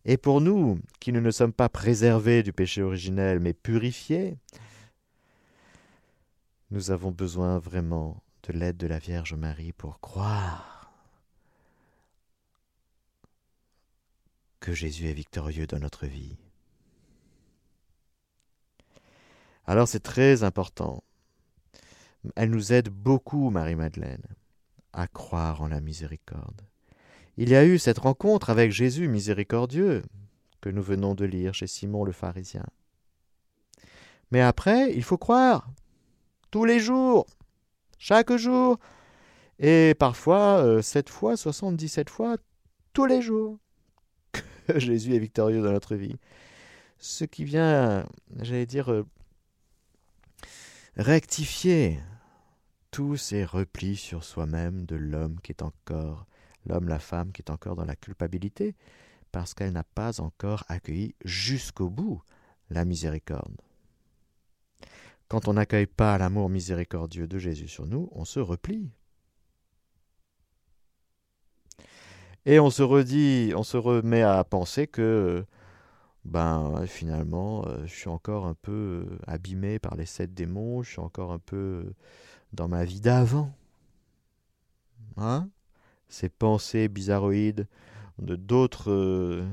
Et 0.04 0.18
pour 0.18 0.42
nous, 0.42 0.78
qui 1.00 1.14
ne, 1.14 1.32
sommes 1.32 1.54
pas 1.54 1.70
préservés 1.70 2.44
du 2.44 2.52
péché 2.52 2.82
originel, 2.82 3.40
mais 3.40 3.54
purifiés, 3.54 4.38
nous 6.70 6.92
avons 6.92 7.12
besoin 7.12 7.60
vraiment 7.60 8.22
de 8.44 8.52
l'aide 8.52 8.76
de 8.76 8.88
la 8.88 9.00
Vierge 9.00 9.36
Marie 9.36 9.72
pour 9.72 10.02
croire 10.02 10.92
que 14.60 14.74
Jésus 14.74 15.08
est 15.08 15.14
victorieux 15.14 15.66
dans 15.66 15.80
notre 15.80 16.08
vie. 16.08 16.36
Alors 19.66 19.88
c'est 19.88 20.04
très 20.04 20.44
important 20.44 21.06
elle 22.36 22.50
nous 22.50 22.74
aide 22.74 22.90
beaucoup, 22.90 23.50
Marie-Madeleine, 23.50 24.24
à 24.94 25.08
croire 25.08 25.62
en 25.62 25.68
la 25.68 25.82
miséricorde. 25.82 26.62
Il 27.38 27.50
y 27.50 27.56
a 27.56 27.66
eu 27.66 27.80
cette 27.80 28.00
rencontre 28.00 28.50
avec 28.50 28.72
Jésus 28.72 29.08
miséricordieux 29.08 30.04
que 30.60 30.70
nous 30.70 30.84
venons 30.84 31.16
de 31.16 31.26
lire 31.26 31.54
chez 31.54 31.68
Simon 31.68 32.04
le 32.04 32.12
pharisien. 32.12 32.66
Mais 34.32 34.42
après, 34.42 34.94
il 34.94 35.04
faut 35.04 35.18
croire, 35.18 35.68
tous 36.52 36.66
les 36.66 36.80
jours, 36.80 37.26
chaque 37.98 38.36
jour, 38.36 38.78
et 39.60 39.96
parfois 39.98 40.64
euh, 40.64 40.82
sept 40.82 41.10
fois, 41.10 41.38
soixante-dix-sept 41.38 42.10
fois, 42.10 42.38
tous 42.94 43.06
les 43.06 43.22
jours, 43.22 43.58
que 44.32 44.80
Jésus 44.80 45.16
est 45.16 45.20
victorieux 45.20 45.62
dans 45.62 45.72
notre 45.72 45.96
vie. 45.96 46.16
Ce 46.98 47.26
qui 47.26 47.44
vient, 47.44 48.06
j'allais 48.42 48.66
dire, 48.66 48.92
euh, 48.92 49.06
rectifier 50.96 52.00
tous 52.92 53.16
ces 53.16 53.46
replis 53.46 53.96
sur 53.96 54.24
soi-même 54.24 54.86
de 54.86 54.98
l'homme 54.98 55.40
qui 55.42 55.54
est 55.54 55.64
encore, 55.64 56.28
l'homme, 56.66 56.90
la 56.90 57.00
femme 57.00 57.32
qui 57.32 57.42
est 57.42 57.50
encore 57.50 57.76
dans 57.76 57.86
la 57.86 57.96
culpabilité, 57.96 58.76
parce 59.32 59.54
qu'elle 59.54 59.72
n'a 59.72 59.86
pas 59.86 60.20
encore 60.20 60.66
accueilli 60.68 61.16
jusqu'au 61.24 61.90
bout 61.90 62.22
la 62.70 62.86
miséricorde. 62.86 63.56
Quand 65.30 65.48
on 65.48 65.54
n'accueille 65.54 65.88
pas 65.88 66.18
l'amour 66.18 66.50
miséricordieux 66.50 67.28
de 67.28 67.40
Jésus 67.40 67.70
sur 67.70 67.86
nous, 67.86 68.10
on 68.12 68.26
se 68.26 68.42
replie. 68.42 68.92
Et 72.46 72.60
on 72.60 72.70
se 72.70 72.84
redit, 72.84 73.54
on 73.56 73.64
se 73.64 73.78
remet 73.78 74.24
à 74.24 74.44
penser 74.44 74.88
que 74.88 75.46
ben 76.26 76.86
finalement, 76.86 77.66
euh, 77.68 77.86
je 77.86 77.94
suis 77.94 78.10
encore 78.10 78.46
un 78.46 78.54
peu 78.54 79.06
abîmé 79.26 79.80
par 79.80 79.96
les 79.96 80.06
sept 80.06 80.34
démons, 80.34 80.84
je 80.84 80.92
suis 80.92 81.00
encore 81.00 81.32
un 81.32 81.40
peu 81.40 81.94
dans 82.54 82.68
ma 82.68 82.86
vie 82.86 83.02
d'avant. 83.02 83.54
Hein? 85.18 85.50
Ces 86.10 86.30
pensées 86.30 86.88
bizarroïdes 86.88 87.68
de 88.20 88.36
d'autres 88.36 89.46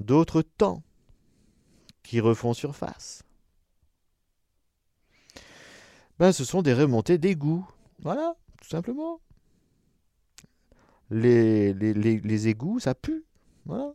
d'autres 0.00 0.42
temps 0.42 0.82
qui 2.02 2.20
refont 2.20 2.54
surface. 2.54 3.22
Ben, 6.18 6.32
ce 6.32 6.44
sont 6.44 6.60
des 6.62 6.74
remontées 6.74 7.18
d'égout. 7.18 7.66
Voilà, 8.00 8.36
tout 8.60 8.68
simplement. 8.68 9.20
Les, 11.10 11.72
les, 11.72 11.94
les, 11.94 12.48
égouts, 12.48 12.78
ça 12.78 12.94
pue. 12.94 13.24
Voilà. 13.64 13.94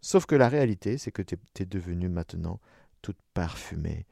Sauf 0.00 0.26
que 0.26 0.34
la 0.34 0.48
réalité, 0.48 0.96
c'est 0.96 1.12
que 1.12 1.22
tu 1.22 1.36
es, 1.58 1.66
devenu 1.66 2.08
maintenant 2.08 2.60
toute 3.02 3.18
parfumée 3.34 4.06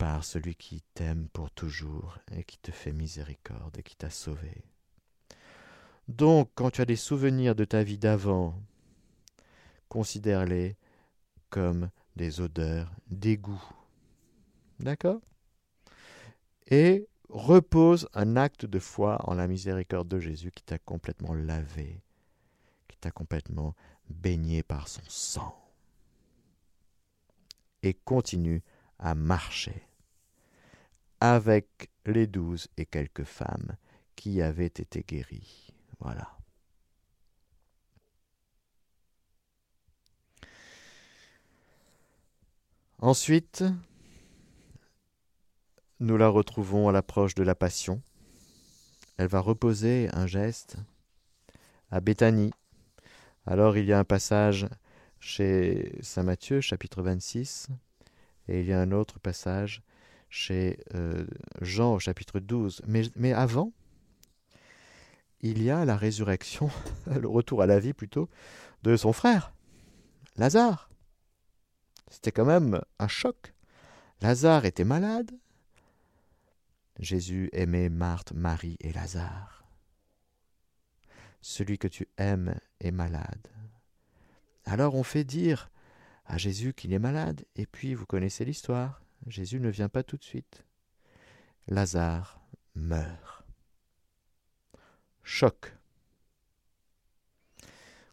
par 0.00 0.24
celui 0.24 0.54
qui 0.54 0.80
t'aime 0.94 1.28
pour 1.28 1.50
toujours 1.50 2.16
et 2.32 2.42
qui 2.42 2.56
te 2.56 2.70
fait 2.70 2.90
miséricorde 2.90 3.76
et 3.76 3.82
qui 3.82 3.96
t'a 3.96 4.08
sauvé. 4.08 4.64
Donc, 6.08 6.50
quand 6.54 6.70
tu 6.70 6.80
as 6.80 6.86
des 6.86 6.96
souvenirs 6.96 7.54
de 7.54 7.66
ta 7.66 7.82
vie 7.82 7.98
d'avant, 7.98 8.58
considère-les 9.90 10.78
comme 11.50 11.90
des 12.16 12.40
odeurs 12.40 12.90
d'égout. 13.08 13.62
D'accord? 14.78 15.20
Et 16.68 17.06
repose 17.28 18.08
un 18.14 18.36
acte 18.36 18.64
de 18.64 18.78
foi 18.78 19.18
en 19.28 19.34
la 19.34 19.46
miséricorde 19.46 20.08
de 20.08 20.18
Jésus 20.18 20.50
qui 20.50 20.62
t'a 20.62 20.78
complètement 20.78 21.34
lavé, 21.34 22.00
qui 22.88 22.96
t'a 22.96 23.10
complètement 23.10 23.74
baigné 24.08 24.62
par 24.62 24.88
son 24.88 25.02
sang. 25.08 25.54
Et 27.82 27.92
continue 27.92 28.62
à 28.98 29.14
marcher 29.14 29.89
avec 31.20 31.90
les 32.06 32.26
douze 32.26 32.68
et 32.76 32.86
quelques 32.86 33.24
femmes 33.24 33.76
qui 34.16 34.42
avaient 34.42 34.66
été 34.66 35.04
guéries. 35.06 35.68
Voilà. 36.00 36.36
Ensuite, 42.98 43.64
nous 46.00 46.16
la 46.16 46.28
retrouvons 46.28 46.88
à 46.88 46.92
l'approche 46.92 47.34
de 47.34 47.42
la 47.42 47.54
Passion. 47.54 48.02
Elle 49.16 49.28
va 49.28 49.40
reposer 49.40 50.08
un 50.12 50.26
geste 50.26 50.76
à 51.90 52.00
Béthanie, 52.00 52.52
alors 53.46 53.76
il 53.76 53.84
y 53.84 53.92
a 53.92 53.98
un 53.98 54.04
passage 54.04 54.68
chez 55.18 55.92
Saint 56.02 56.22
Matthieu, 56.22 56.60
chapitre 56.60 57.02
26, 57.02 57.68
et 58.48 58.60
il 58.60 58.66
y 58.66 58.72
a 58.72 58.80
un 58.80 58.92
autre 58.92 59.18
passage 59.18 59.82
chez 60.30 60.78
euh, 60.94 61.26
Jean, 61.60 61.98
chapitre 61.98 62.40
12. 62.40 62.82
Mais, 62.86 63.02
mais 63.16 63.32
avant, 63.32 63.72
il 65.40 65.62
y 65.62 65.70
a 65.70 65.84
la 65.84 65.96
résurrection, 65.96 66.70
le 67.06 67.28
retour 67.28 67.60
à 67.62 67.66
la 67.66 67.78
vie 67.78 67.92
plutôt, 67.92 68.30
de 68.82 68.96
son 68.96 69.12
frère, 69.12 69.52
Lazare. 70.36 70.88
C'était 72.08 72.32
quand 72.32 72.46
même 72.46 72.80
un 72.98 73.08
choc. 73.08 73.54
Lazare 74.20 74.64
était 74.64 74.84
malade. 74.84 75.30
Jésus 76.98 77.48
aimait 77.52 77.88
Marthe, 77.88 78.32
Marie 78.32 78.76
et 78.80 78.92
Lazare. 78.92 79.64
Celui 81.40 81.78
que 81.78 81.88
tu 81.88 82.08
aimes 82.18 82.54
est 82.80 82.90
malade. 82.90 83.48
Alors 84.66 84.94
on 84.94 85.02
fait 85.02 85.24
dire 85.24 85.70
à 86.26 86.36
Jésus 86.36 86.74
qu'il 86.74 86.92
est 86.92 86.98
malade, 86.98 87.44
et 87.56 87.66
puis 87.66 87.94
vous 87.94 88.06
connaissez 88.06 88.44
l'histoire. 88.44 89.02
Jésus 89.26 89.60
ne 89.60 89.68
vient 89.68 89.88
pas 89.88 90.02
tout 90.02 90.16
de 90.16 90.24
suite. 90.24 90.64
Lazare 91.68 92.40
meurt. 92.74 93.44
Choc. 95.22 95.74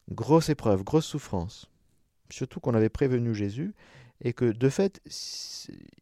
Grosse 0.09 0.49
épreuve, 0.49 0.83
grosse 0.83 1.05
souffrance. 1.05 1.69
Surtout 2.29 2.59
qu'on 2.59 2.73
avait 2.73 2.89
prévenu 2.89 3.33
Jésus 3.33 3.73
et 4.21 4.33
que 4.33 4.45
de 4.45 4.69
fait, 4.69 5.01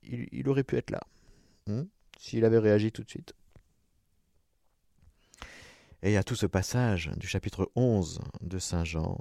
il, 0.04 0.48
aurait 0.48 0.64
pu 0.64 0.78
être 0.78 0.90
là, 0.90 1.02
hein, 1.68 1.86
s'il 2.18 2.46
avait 2.46 2.60
réagi 2.60 2.92
tout 2.92 3.04
de 3.04 3.10
suite. 3.10 3.34
Et 6.02 6.10
il 6.10 6.14
y 6.14 6.18
a 6.18 6.24
tout 6.24 6.36
ce 6.36 6.46
passage 6.46 7.12
du 7.18 7.28
chapitre 7.28 7.72
11 7.76 8.22
de 8.42 8.60
Saint 8.60 8.84
Jean, 8.84 9.20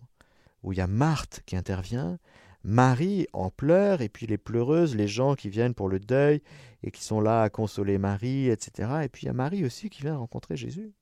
où 0.62 0.72
il 0.72 0.78
y 0.78 0.82
a 0.82 0.86
Marthe 0.86 1.42
qui 1.46 1.56
intervient, 1.56 2.18
Marie 2.64 3.26
en 3.34 3.50
pleurs, 3.50 4.00
et 4.00 4.08
puis 4.08 4.26
les 4.26 4.38
pleureuses, 4.38 4.96
les 4.96 5.06
gens 5.06 5.34
qui 5.34 5.50
viennent 5.50 5.74
pour 5.74 5.88
le 5.88 6.00
deuil, 6.00 6.42
et 6.82 6.90
qui 6.90 7.04
sont 7.04 7.20
là 7.20 7.42
à 7.42 7.50
consoler 7.50 7.98
Marie, 7.98 8.48
etc. 8.48 9.00
Et 9.04 9.08
puis 9.08 9.24
il 9.24 9.26
y 9.26 9.30
a 9.30 9.34
Marie 9.34 9.64
aussi 9.64 9.90
qui 9.90 10.02
vient 10.02 10.16
rencontrer 10.16 10.56
Jésus, 10.56 10.92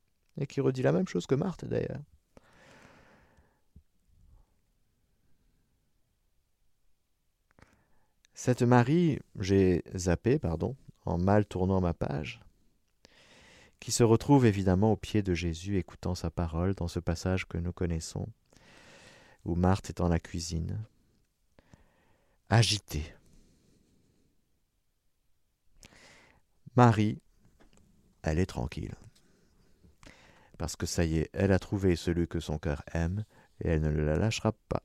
et 0.40 0.46
qui 0.46 0.60
redit 0.60 0.82
la 0.82 0.92
même 0.92 1.06
chose 1.06 1.26
que 1.26 1.36
Marthe 1.36 1.64
d'ailleurs. 1.64 2.02
Cette 8.34 8.62
Marie, 8.62 9.20
j'ai 9.38 9.84
zappé, 9.96 10.40
pardon, 10.40 10.74
en 11.04 11.16
mal 11.16 11.46
tournant 11.46 11.80
ma 11.80 11.94
page, 11.94 12.40
qui 13.78 13.92
se 13.92 14.02
retrouve 14.02 14.46
évidemment 14.46 14.92
au 14.92 14.96
pied 14.96 15.22
de 15.22 15.32
Jésus 15.32 15.78
écoutant 15.78 16.16
sa 16.16 16.30
parole 16.30 16.74
dans 16.74 16.88
ce 16.88 16.98
passage 16.98 17.46
que 17.46 17.58
nous 17.58 17.72
connaissons, 17.72 18.26
où 19.44 19.54
Marthe 19.54 19.90
est 19.90 19.98
dans 19.98 20.08
la 20.08 20.18
cuisine, 20.18 20.84
agitée. 22.52 23.14
Marie, 26.76 27.22
elle 28.22 28.38
est 28.38 28.46
tranquille. 28.46 28.94
parce 30.58 30.76
que 30.76 30.86
ça 30.86 31.04
y 31.04 31.18
est, 31.18 31.30
elle 31.32 31.50
a 31.50 31.58
trouvé 31.58 31.96
celui 31.96 32.28
que 32.28 32.38
son 32.38 32.58
cœur 32.58 32.84
aime, 32.92 33.24
et 33.60 33.68
elle 33.68 33.80
ne 33.80 33.88
le 33.88 34.04
lâchera 34.04 34.52
pas. 34.68 34.82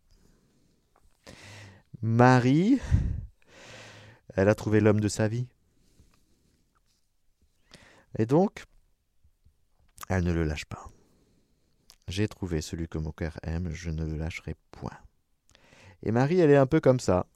Marie, 2.01 2.79
elle 4.33 4.49
a 4.49 4.55
trouvé 4.55 4.79
l'homme 4.79 5.01
de 5.01 5.09
sa 5.09 5.27
vie. 5.27 5.47
Et 8.17 8.25
donc, 8.25 8.63
elle 10.09 10.23
ne 10.23 10.31
le 10.31 10.45
lâche 10.45 10.65
pas. 10.65 10.89
J'ai 12.07 12.27
trouvé 12.29 12.61
celui 12.61 12.87
que 12.87 12.97
mon 12.97 13.11
cœur 13.11 13.37
aime, 13.43 13.69
je 13.71 13.91
ne 13.91 14.05
le 14.05 14.17
lâcherai 14.17 14.55
point. 14.71 14.97
Et 16.01 16.11
Marie, 16.11 16.39
elle 16.39 16.51
est 16.51 16.55
un 16.55 16.65
peu 16.65 16.79
comme 16.79 17.01
ça. 17.01 17.27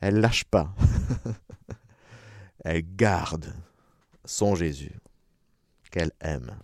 Elle 0.00 0.20
lâche 0.20 0.44
pas. 0.44 0.74
elle 2.64 2.84
garde 2.96 3.54
son 4.24 4.54
Jésus 4.54 4.98
qu'elle 5.90 6.12
aime. 6.20 6.56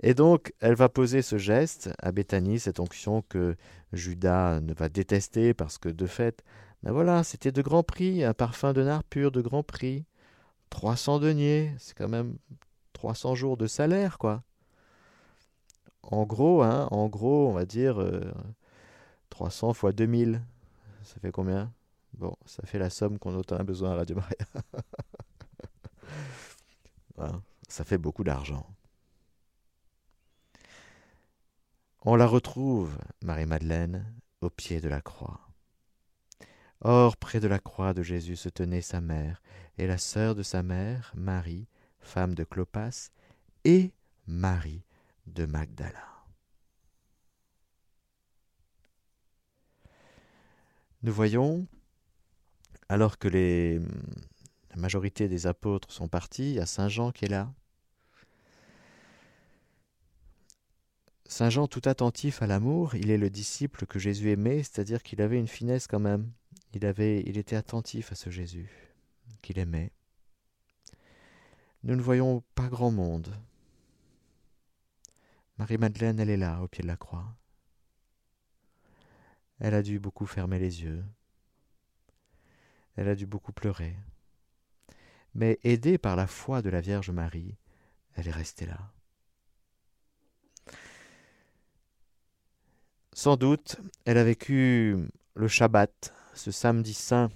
Et 0.00 0.14
donc, 0.14 0.52
elle 0.60 0.74
va 0.74 0.88
poser 0.88 1.22
ce 1.22 1.38
geste 1.38 1.90
à 2.00 2.12
Béthanie, 2.12 2.60
cette 2.60 2.78
onction 2.78 3.22
que 3.22 3.56
Judas 3.92 4.60
ne 4.60 4.72
va 4.72 4.88
détester 4.88 5.54
parce 5.54 5.78
que 5.78 5.88
de 5.88 6.06
fait, 6.06 6.44
ben 6.82 6.92
voilà, 6.92 7.24
c'était 7.24 7.50
de 7.50 7.62
grand 7.62 7.82
prix, 7.82 8.22
un 8.22 8.34
parfum 8.34 8.72
de 8.72 8.82
nard 8.82 9.02
pur 9.04 9.32
de 9.32 9.40
grand 9.40 9.64
prix. 9.64 10.04
300 10.70 11.18
deniers, 11.20 11.74
c'est 11.78 11.96
quand 11.96 12.08
même 12.08 12.36
300 12.92 13.34
jours 13.34 13.56
de 13.56 13.66
salaire, 13.66 14.18
quoi. 14.18 14.42
En 16.02 16.24
gros, 16.24 16.62
hein, 16.62 16.88
en 16.90 17.08
gros, 17.08 17.48
on 17.48 17.52
va 17.52 17.64
dire 17.64 18.02
300 19.30 19.70
euh, 19.70 19.72
fois 19.72 19.92
2000. 19.92 20.42
Ça 21.08 21.18
fait 21.20 21.32
combien? 21.32 21.72
Bon, 22.12 22.36
ça 22.44 22.62
fait 22.66 22.78
la 22.78 22.90
somme 22.90 23.18
qu'on 23.18 23.34
a 23.40 23.62
besoin 23.62 23.92
à 23.92 23.94
Radio 23.94 24.16
Maria. 24.16 24.36
ça 27.68 27.82
fait 27.82 27.96
beaucoup 27.96 28.24
d'argent. 28.24 28.66
On 32.02 32.14
la 32.14 32.26
retrouve, 32.26 32.98
Marie-Madeleine, 33.22 34.04
au 34.42 34.50
pied 34.50 34.82
de 34.82 34.88
la 34.90 35.00
croix. 35.00 35.40
Or, 36.82 37.16
près 37.16 37.40
de 37.40 37.48
la 37.48 37.58
croix 37.58 37.94
de 37.94 38.02
Jésus 38.02 38.36
se 38.36 38.50
tenait 38.50 38.82
sa 38.82 39.00
mère, 39.00 39.40
et 39.78 39.86
la 39.86 39.96
sœur 39.96 40.34
de 40.34 40.42
sa 40.42 40.62
mère, 40.62 41.14
Marie, 41.16 41.68
femme 42.00 42.34
de 42.34 42.44
Clopas, 42.44 43.08
et 43.64 43.94
Marie 44.26 44.84
de 45.26 45.46
Magdala. 45.46 46.17
Nous 51.02 51.12
voyons, 51.12 51.66
alors 52.88 53.18
que 53.18 53.28
la 53.28 54.76
majorité 54.76 55.28
des 55.28 55.46
apôtres 55.46 55.92
sont 55.92 56.08
partis, 56.08 56.50
il 56.50 56.54
y 56.56 56.60
a 56.60 56.66
Saint 56.66 56.88
Jean 56.88 57.12
qui 57.12 57.24
est 57.24 57.28
là, 57.28 57.52
Saint 61.28 61.50
Jean, 61.50 61.66
tout 61.66 61.82
attentif 61.84 62.40
à 62.40 62.46
l'amour, 62.46 62.94
il 62.94 63.10
est 63.10 63.18
le 63.18 63.28
disciple 63.28 63.84
que 63.84 63.98
Jésus 63.98 64.30
aimait, 64.30 64.62
c'est-à-dire 64.62 65.02
qu'il 65.02 65.20
avait 65.20 65.38
une 65.38 65.46
finesse 65.46 65.86
quand 65.86 66.00
même. 66.00 66.32
Il, 66.72 66.86
avait, 66.86 67.22
il 67.26 67.36
était 67.36 67.54
attentif 67.54 68.12
à 68.12 68.14
ce 68.14 68.30
Jésus 68.30 68.94
qu'il 69.42 69.58
aimait. 69.58 69.92
Nous 71.84 71.94
ne 71.94 72.00
voyons 72.00 72.42
pas 72.54 72.68
grand 72.68 72.90
monde. 72.90 73.28
Marie-Madeleine, 75.58 76.18
elle 76.18 76.30
est 76.30 76.38
là, 76.38 76.62
au 76.62 76.68
pied 76.68 76.82
de 76.82 76.88
la 76.88 76.96
croix. 76.96 77.36
Elle 79.60 79.74
a 79.74 79.82
dû 79.82 79.98
beaucoup 79.98 80.26
fermer 80.26 80.58
les 80.58 80.82
yeux. 80.82 81.04
Elle 82.96 83.08
a 83.08 83.14
dû 83.14 83.26
beaucoup 83.26 83.52
pleurer. 83.52 83.96
Mais 85.34 85.58
aidée 85.62 85.98
par 85.98 86.16
la 86.16 86.26
foi 86.26 86.62
de 86.62 86.70
la 86.70 86.80
Vierge 86.80 87.10
Marie, 87.10 87.56
elle 88.14 88.28
est 88.28 88.32
restée 88.32 88.66
là. 88.66 88.92
Sans 93.12 93.36
doute, 93.36 93.76
elle 94.04 94.18
a 94.18 94.24
vécu 94.24 94.96
le 95.34 95.48
Shabbat, 95.48 96.14
ce 96.34 96.52
samedi 96.52 96.94
saint, 96.94 97.30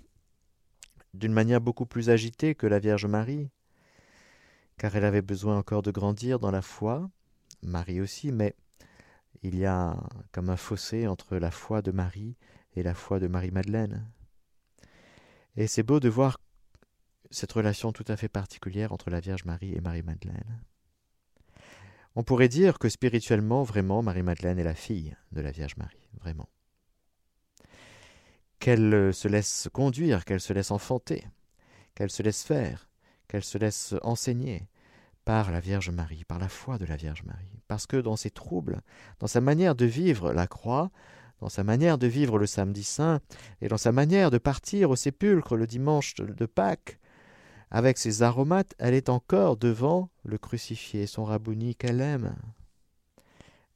d'une 1.15 1.33
manière 1.33 1.61
beaucoup 1.61 1.87
plus 1.87 2.09
agitée 2.09 2.55
que 2.55 2.67
la 2.67 2.79
Vierge 2.79 3.07
Marie, 3.07 3.51
car 4.79 4.95
elle 4.97 5.05
avait 5.05 5.23
besoin 5.23 5.59
encore 5.59 5.83
de 5.83 5.91
grandir 5.91 6.39
dans 6.39 6.51
la 6.51 6.63
foi, 6.63 7.11
Marie 7.63 8.01
aussi, 8.01 8.33
mais 8.33 8.55
il 9.43 9.59
y 9.59 9.67
a 9.67 9.97
comme 10.31 10.51
un 10.51 10.57
fossé 10.57 11.07
entre 11.07 11.37
la 11.37 11.51
foi 11.51 11.83
de 11.83 11.91
Marie 11.91 12.37
et 12.75 12.83
la 12.83 12.95
foi 12.95 13.19
de 13.19 13.27
Marie-Madeleine. 13.27 14.09
Et 15.57 15.67
c'est 15.67 15.83
beau 15.83 16.01
de 16.01 16.09
voir 16.09 16.41
cette 17.31 17.53
relation 17.53 17.93
tout 17.93 18.05
à 18.09 18.17
fait 18.17 18.29
particulière 18.29 18.93
entre 18.93 19.11
la 19.11 19.21
Vierge 19.21 19.45
Marie 19.45 19.75
et 19.75 19.81
Marie-Madeleine. 19.81 20.63
On 22.15 22.23
pourrait 22.23 22.49
dire 22.49 22.79
que 22.79 22.89
spirituellement, 22.89 23.63
vraiment, 23.63 24.03
Marie-Madeleine 24.03 24.59
est 24.59 24.65
la 24.65 24.75
fille 24.75 25.17
de 25.33 25.41
la 25.41 25.51
Vierge 25.51 25.77
Marie, 25.77 26.09
vraiment. 26.21 26.49
Qu'elle 28.59 28.93
euh, 28.95 29.13
se 29.13 29.29
laisse 29.29 29.69
conduire, 29.73 30.25
qu'elle 30.25 30.41
se 30.41 30.53
laisse 30.53 30.71
enfanter, 30.71 31.27
qu'elle 31.95 32.11
se 32.11 32.23
laisse 32.23 32.45
faire, 32.45 32.89
qu'elle 33.29 33.45
se 33.45 33.59
laisse 33.59 33.95
enseigner 34.03 34.69
par 35.25 35.51
la 35.51 35.61
Vierge 35.61 35.91
Marie, 35.91 36.25
par 36.25 36.39
la 36.39 36.49
foi 36.49 36.79
de 36.79 36.85
la 36.85 36.97
Vierge 36.97 37.23
Marie. 37.25 37.61
Parce 37.69 37.87
que 37.87 37.97
dans 37.97 38.17
ses 38.17 38.31
troubles, 38.31 38.81
dans 39.19 39.27
sa 39.27 39.41
manière 39.41 39.75
de 39.75 39.85
vivre 39.85 40.33
la 40.33 40.47
croix, 40.47 40.91
dans 41.41 41.49
sa 41.49 41.65
manière 41.65 41.99
de 41.99 42.07
vivre 42.07 42.39
le 42.39 42.47
samedi 42.47 42.85
saint, 42.85 43.21
et 43.61 43.69
dans 43.69 43.77
sa 43.77 43.93
manière 43.93 44.31
de 44.31 44.39
partir 44.39 44.91
au 44.91 44.97
sépulcre 44.97 45.57
le 45.57 45.67
dimanche 45.67 46.15
de 46.15 46.47
Pâques, 46.47 46.99
avec 47.71 47.99
ses 47.99 48.23
aromates, 48.23 48.75
elle 48.79 48.95
est 48.95 49.09
encore 49.09 49.57
devant 49.57 50.11
le 50.25 50.39
crucifié, 50.39 51.07
son 51.07 51.25
rabouni 51.25 51.75
qu'elle 51.75 52.01
aime. 52.01 52.37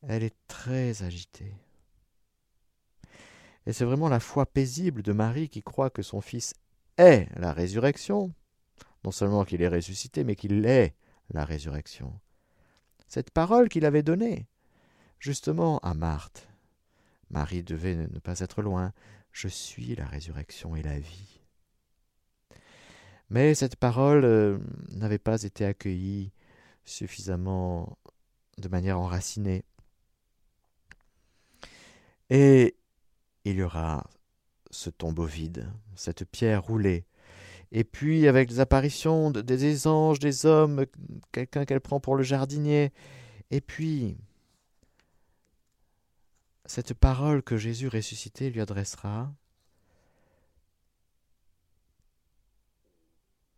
Elle 0.07 0.23
est 0.23 0.37
très 0.49 1.03
agitée. 1.03 1.55
Et 3.67 3.73
c'est 3.73 3.85
vraiment 3.85 4.09
la 4.09 4.21
foi 4.21 4.47
paisible 4.47 5.03
de 5.03 5.13
Marie 5.13 5.49
qui 5.49 5.63
croit 5.63 5.91
que 5.91 6.03
son 6.03 6.21
Fils 6.21 6.55
est 6.99 7.29
la 7.37 7.53
résurrection, 7.53 8.33
non 9.05 9.11
seulement 9.11 9.45
qu'il 9.45 9.63
est 9.63 9.69
ressuscité, 9.69 10.25
mais 10.25 10.37
qu'il 10.37 10.67
est 10.67 10.95
la 11.31 11.45
résurrection. 11.45 12.19
Cette 13.09 13.31
parole 13.31 13.69
qu'il 13.69 13.85
avait 13.85 14.03
donnée, 14.03 14.47
justement, 15.19 15.79
à 15.81 15.95
Marthe. 15.95 16.49
Marie 17.31 17.63
devait 17.63 17.97
ne 17.97 18.19
pas 18.19 18.41
être 18.41 18.63
loin. 18.63 18.93
Je 19.33 19.49
suis 19.49 19.95
la 19.95 20.07
résurrection 20.07 20.77
et 20.77 20.83
la 20.83 20.99
vie. 20.99 21.41
Mais 23.31 23.55
cette 23.55 23.77
parole 23.77 24.25
euh, 24.25 24.59
n'avait 24.91 25.19
pas 25.19 25.43
été 25.43 25.65
accueillie 25.65 26.33
suffisamment 26.85 27.99
de 28.59 28.69
manière 28.69 29.01
enracinée. 29.01 29.65
Et 32.31 32.77
il 33.45 33.57
y 33.57 33.63
aura 33.63 34.09
ce 34.71 34.91
tombeau 34.91 35.25
vide, 35.25 35.71
cette 35.95 36.25
pierre 36.25 36.63
roulée, 36.63 37.07
et 37.77 37.85
puis 37.85 38.27
avec 38.27 38.49
les 38.49 38.59
apparitions 38.59 39.31
des 39.31 39.87
anges, 39.87 40.19
des 40.19 40.47
hommes, 40.47 40.87
quelqu'un 41.31 41.67
qu'elle 41.67 41.83
prend 41.83 42.01
pour 42.01 42.17
le 42.17 42.23
jardinier, 42.23 42.91
et 43.51 43.61
puis 43.61 44.17
cette 46.65 46.95
parole 46.95 47.43
que 47.43 47.59
Jésus 47.59 47.89
ressuscité 47.89 48.49
lui 48.49 48.63
adressera, 48.63 49.31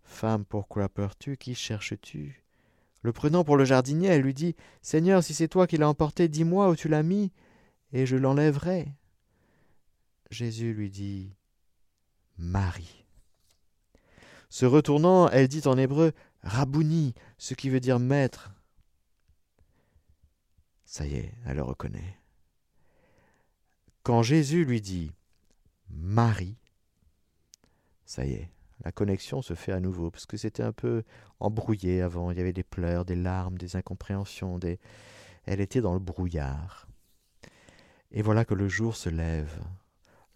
Femme, 0.03 0.45
pourquoi 0.45 0.89
pleures-tu? 0.89 1.37
Qui 1.37 1.55
cherches-tu? 1.55 2.43
Le 3.03 3.13
prenant 3.13 3.45
pour 3.45 3.57
le 3.57 3.65
jardinier, 3.65 4.09
elle 4.09 4.23
lui 4.23 4.35
dit 4.35 4.57
Seigneur, 4.83 5.23
si 5.23 5.33
c'est 5.33 5.47
toi 5.47 5.69
qui 5.69 5.77
l'as 5.77 5.89
emporté, 5.89 6.27
dis-moi 6.27 6.71
où 6.71 6.75
tu 6.75 6.89
l'as 6.89 7.05
mis, 7.05 7.31
et 7.93 8.05
je 8.05 8.17
l'enlèverai. 8.17 8.89
Jésus 10.33 10.75
lui 10.75 10.91
dit 10.91 11.37
Marie. 12.37 13.08
Se 14.49 14.65
retournant, 14.67 15.29
elle 15.29 15.49
dit 15.49 15.67
en 15.67 15.77
hébreu 15.77 16.13
Rabouni, 16.43 17.15
ce 17.37 17.55
qui 17.55 17.69
veut 17.69 17.81
dire 17.81 17.99
maître. 17.99 18.53
Ça 20.85 21.07
y 21.07 21.15
est, 21.17 21.35
elle 21.45 21.57
le 21.57 21.63
reconnaît. 21.63 22.19
Quand 24.03 24.23
Jésus 24.23 24.65
lui 24.65 24.81
dit 24.81 25.13
Marie, 25.91 26.57
ça 28.07 28.25
y 28.25 28.33
est, 28.33 28.51
la 28.85 28.93
connexion 28.93 29.43
se 29.43 29.55
fait 29.55 29.73
à 29.73 29.81
nouveau, 29.81 30.11
parce 30.11 30.25
que 30.25 30.39
c'était 30.39 30.63
un 30.63 30.73
peu 30.73 31.03
embrouillé 31.41 32.01
avant, 32.01 32.31
il 32.31 32.39
y 32.39 32.41
avait 32.41 32.55
des 32.55 32.63
pleurs, 32.63 33.05
des 33.05 33.17
larmes, 33.17 33.59
des 33.59 33.77
incompréhensions, 33.77 34.59
elle 35.45 35.61
était 35.61 35.83
dans 35.83 35.93
le 35.93 35.99
brouillard. 35.99 36.89
Et 38.11 38.23
voilà 38.23 38.47
que 38.47 38.55
le 38.55 38.69
jour 38.69 38.97
se 38.97 39.11
lève, 39.11 39.63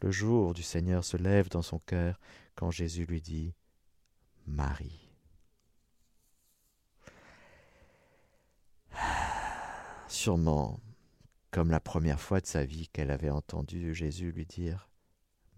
le 0.02 0.10
jour 0.10 0.52
du 0.52 0.62
Seigneur 0.62 1.04
se 1.04 1.16
lève 1.16 1.48
dans 1.48 1.62
son 1.62 1.78
cœur 1.78 2.20
quand 2.54 2.70
Jésus 2.70 3.06
lui 3.06 3.22
dit 3.22 3.54
Marie. 4.46 5.08
Sûrement 10.08 10.80
comme 11.50 11.70
la 11.70 11.80
première 11.80 12.20
fois 12.20 12.40
de 12.40 12.46
sa 12.46 12.64
vie 12.64 12.88
qu'elle 12.88 13.10
avait 13.10 13.30
entendu 13.30 13.94
Jésus 13.94 14.32
lui 14.32 14.46
dire 14.46 14.88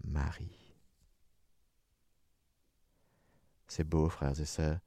Marie. 0.05 0.75
C'est 3.69 3.85
beau, 3.85 4.09
frères 4.09 4.39
et 4.39 4.45
sœurs. 4.45 4.81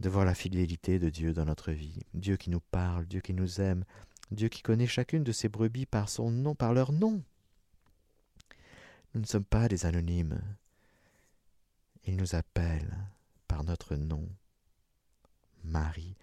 de 0.00 0.08
voir 0.08 0.24
la 0.24 0.34
fidélité 0.34 0.98
de 0.98 1.10
Dieu 1.10 1.32
dans 1.32 1.44
notre 1.44 1.70
vie, 1.70 2.00
Dieu 2.14 2.36
qui 2.36 2.50
nous 2.50 2.60
parle, 2.60 3.06
Dieu 3.06 3.20
qui 3.20 3.34
nous 3.34 3.60
aime, 3.60 3.84
Dieu 4.32 4.48
qui 4.48 4.62
connaît 4.62 4.86
chacune 4.88 5.22
de 5.22 5.30
ses 5.30 5.48
brebis 5.48 5.86
par 5.86 6.08
son 6.08 6.30
nom, 6.30 6.54
par 6.56 6.72
leur 6.72 6.90
nom. 6.90 7.22
Nous 9.14 9.20
ne 9.20 9.26
sommes 9.26 9.44
pas 9.44 9.68
des 9.68 9.86
anonymes. 9.86 10.40
Il 12.04 12.16
nous 12.16 12.34
appelle 12.34 12.96
par 13.46 13.64
notre 13.64 13.96
nom, 13.96 14.28
Marie. 15.64 16.16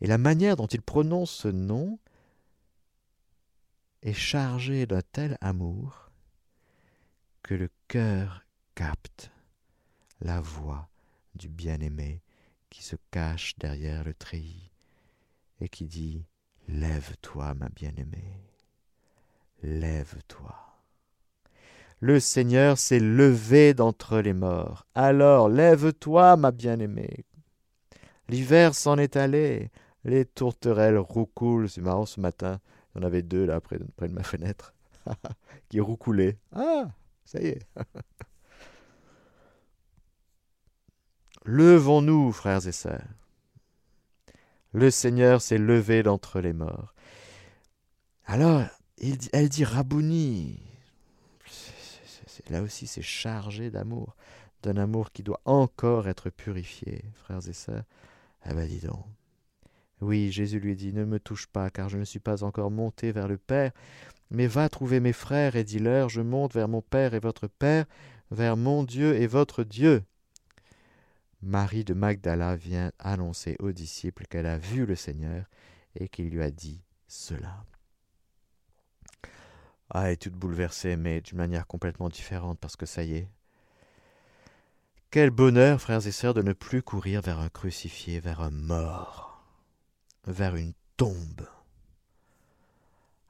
Et 0.00 0.06
la 0.06 0.18
manière 0.18 0.56
dont 0.56 0.66
il 0.66 0.82
prononce 0.82 1.30
ce 1.30 1.48
nom 1.48 1.98
est 4.02 4.12
chargée 4.12 4.86
d'un 4.86 5.02
tel 5.02 5.36
amour 5.40 6.10
que 7.42 7.54
le 7.54 7.70
cœur 7.88 8.44
capte 8.74 9.30
la 10.20 10.40
voix 10.40 10.88
du 11.34 11.48
bien-aimé 11.48 12.22
qui 12.70 12.82
se 12.82 12.96
cache 13.10 13.56
derrière 13.58 14.04
le 14.04 14.14
treillis 14.14 14.70
et 15.60 15.68
qui 15.68 15.86
dit 15.86 16.24
Lève-toi, 16.68 17.54
ma 17.54 17.68
bien-aimée, 17.68 18.40
lève-toi. 19.62 20.65
Le 22.06 22.20
Seigneur 22.20 22.78
s'est 22.78 23.00
levé 23.00 23.74
d'entre 23.74 24.20
les 24.20 24.32
morts. 24.32 24.86
Alors 24.94 25.48
lève-toi, 25.48 26.36
ma 26.36 26.52
bien-aimée. 26.52 27.24
L'hiver 28.28 28.76
s'en 28.76 28.96
est 28.96 29.16
allé. 29.16 29.72
Les 30.04 30.24
tourterelles 30.24 30.98
roucoulent. 30.98 31.68
C'est 31.68 31.80
marrant 31.80 32.06
ce 32.06 32.20
matin. 32.20 32.60
Il 32.94 32.98
y 32.98 33.04
en 33.04 33.06
avait 33.08 33.22
deux 33.22 33.44
là 33.44 33.60
près 33.60 33.80
de, 33.80 34.12
ma 34.12 34.22
fenêtre 34.22 34.72
qui 35.68 35.80
roucoulaient. 35.80 36.38
Ah, 36.52 36.90
ça 37.24 37.40
y 37.40 37.46
est. 37.46 37.66
Levons-nous, 41.44 42.30
frères 42.30 42.68
et 42.68 42.72
sœurs. 42.72 43.02
Le 44.70 44.92
Seigneur 44.92 45.40
s'est 45.40 45.58
levé 45.58 46.04
d'entre 46.04 46.38
les 46.38 46.52
morts. 46.52 46.94
Alors, 48.26 48.62
elle 49.32 49.48
dit 49.48 49.64
Rabouni. 49.64 50.75
Là 52.50 52.62
aussi, 52.62 52.86
c'est 52.86 53.02
chargé 53.02 53.70
d'amour, 53.70 54.16
d'un 54.62 54.76
amour 54.76 55.12
qui 55.12 55.22
doit 55.22 55.40
encore 55.44 56.08
être 56.08 56.30
purifié, 56.30 57.04
frères 57.14 57.46
et 57.48 57.52
sœurs. 57.52 57.84
Ah 58.42 58.54
ben 58.54 58.68
dis 58.68 58.80
donc. 58.80 59.04
Oui, 60.00 60.30
Jésus 60.30 60.60
lui 60.60 60.76
dit, 60.76 60.92
ne 60.92 61.04
me 61.04 61.18
touche 61.18 61.46
pas, 61.46 61.70
car 61.70 61.88
je 61.88 61.96
ne 61.98 62.04
suis 62.04 62.20
pas 62.20 62.44
encore 62.44 62.70
monté 62.70 63.12
vers 63.12 63.28
le 63.28 63.38
Père, 63.38 63.72
mais 64.30 64.46
va 64.46 64.68
trouver 64.68 65.00
mes 65.00 65.12
frères 65.12 65.56
et 65.56 65.64
dis-leur, 65.64 66.08
je 66.08 66.20
monte 66.20 66.54
vers 66.54 66.68
mon 66.68 66.82
Père 66.82 67.14
et 67.14 67.18
votre 67.20 67.46
Père, 67.46 67.86
vers 68.30 68.56
mon 68.56 68.84
Dieu 68.84 69.16
et 69.16 69.26
votre 69.26 69.64
Dieu. 69.64 70.04
Marie 71.42 71.84
de 71.84 71.94
Magdala 71.94 72.56
vient 72.56 72.92
annoncer 72.98 73.56
aux 73.60 73.72
disciples 73.72 74.26
qu'elle 74.26 74.46
a 74.46 74.58
vu 74.58 74.84
le 74.84 74.96
Seigneur 74.96 75.44
et 75.94 76.08
qu'il 76.08 76.28
lui 76.30 76.42
a 76.42 76.50
dit 76.50 76.82
cela. 77.06 77.64
Ah, 79.90 80.10
est 80.10 80.16
toute 80.16 80.34
bouleversée, 80.34 80.96
mais 80.96 81.20
d'une 81.20 81.38
manière 81.38 81.66
complètement 81.66 82.08
différente, 82.08 82.58
parce 82.58 82.76
que 82.76 82.86
ça 82.86 83.02
y 83.04 83.14
est. 83.14 83.28
Quel 85.10 85.30
bonheur, 85.30 85.80
frères 85.80 86.06
et 86.06 86.12
sœurs, 86.12 86.34
de 86.34 86.42
ne 86.42 86.52
plus 86.52 86.82
courir 86.82 87.22
vers 87.22 87.38
un 87.38 87.48
crucifié, 87.48 88.20
vers 88.20 88.40
un 88.40 88.50
mort, 88.50 89.44
vers 90.26 90.56
une 90.56 90.74
tombe. 90.96 91.48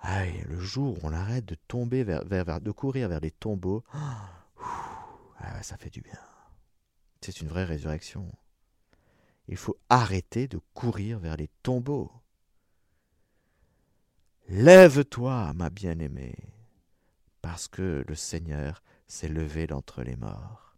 Aïe, 0.00 0.44
le 0.48 0.58
jour 0.58 0.96
où 0.96 1.00
on 1.06 1.12
arrête 1.12 1.44
de 1.44 1.56
tomber 1.68 2.04
vers, 2.04 2.24
vers, 2.24 2.60
de 2.60 2.70
courir 2.70 3.08
vers 3.08 3.20
les 3.20 3.30
tombeaux, 3.30 3.84
ah, 3.92 5.62
ça 5.62 5.76
fait 5.76 5.90
du 5.90 6.00
bien. 6.00 6.18
C'est 7.20 7.40
une 7.40 7.48
vraie 7.48 7.64
résurrection. 7.64 8.30
Il 9.48 9.56
faut 9.56 9.76
arrêter 9.88 10.48
de 10.48 10.60
courir 10.74 11.18
vers 11.18 11.36
les 11.36 11.48
tombeaux. 11.62 12.10
Lève-toi, 14.48 15.52
ma 15.54 15.70
bien-aimée, 15.70 16.36
parce 17.42 17.66
que 17.66 18.04
le 18.06 18.14
Seigneur 18.14 18.84
s'est 19.08 19.28
levé 19.28 19.66
d'entre 19.66 20.02
les 20.02 20.14
morts. 20.14 20.76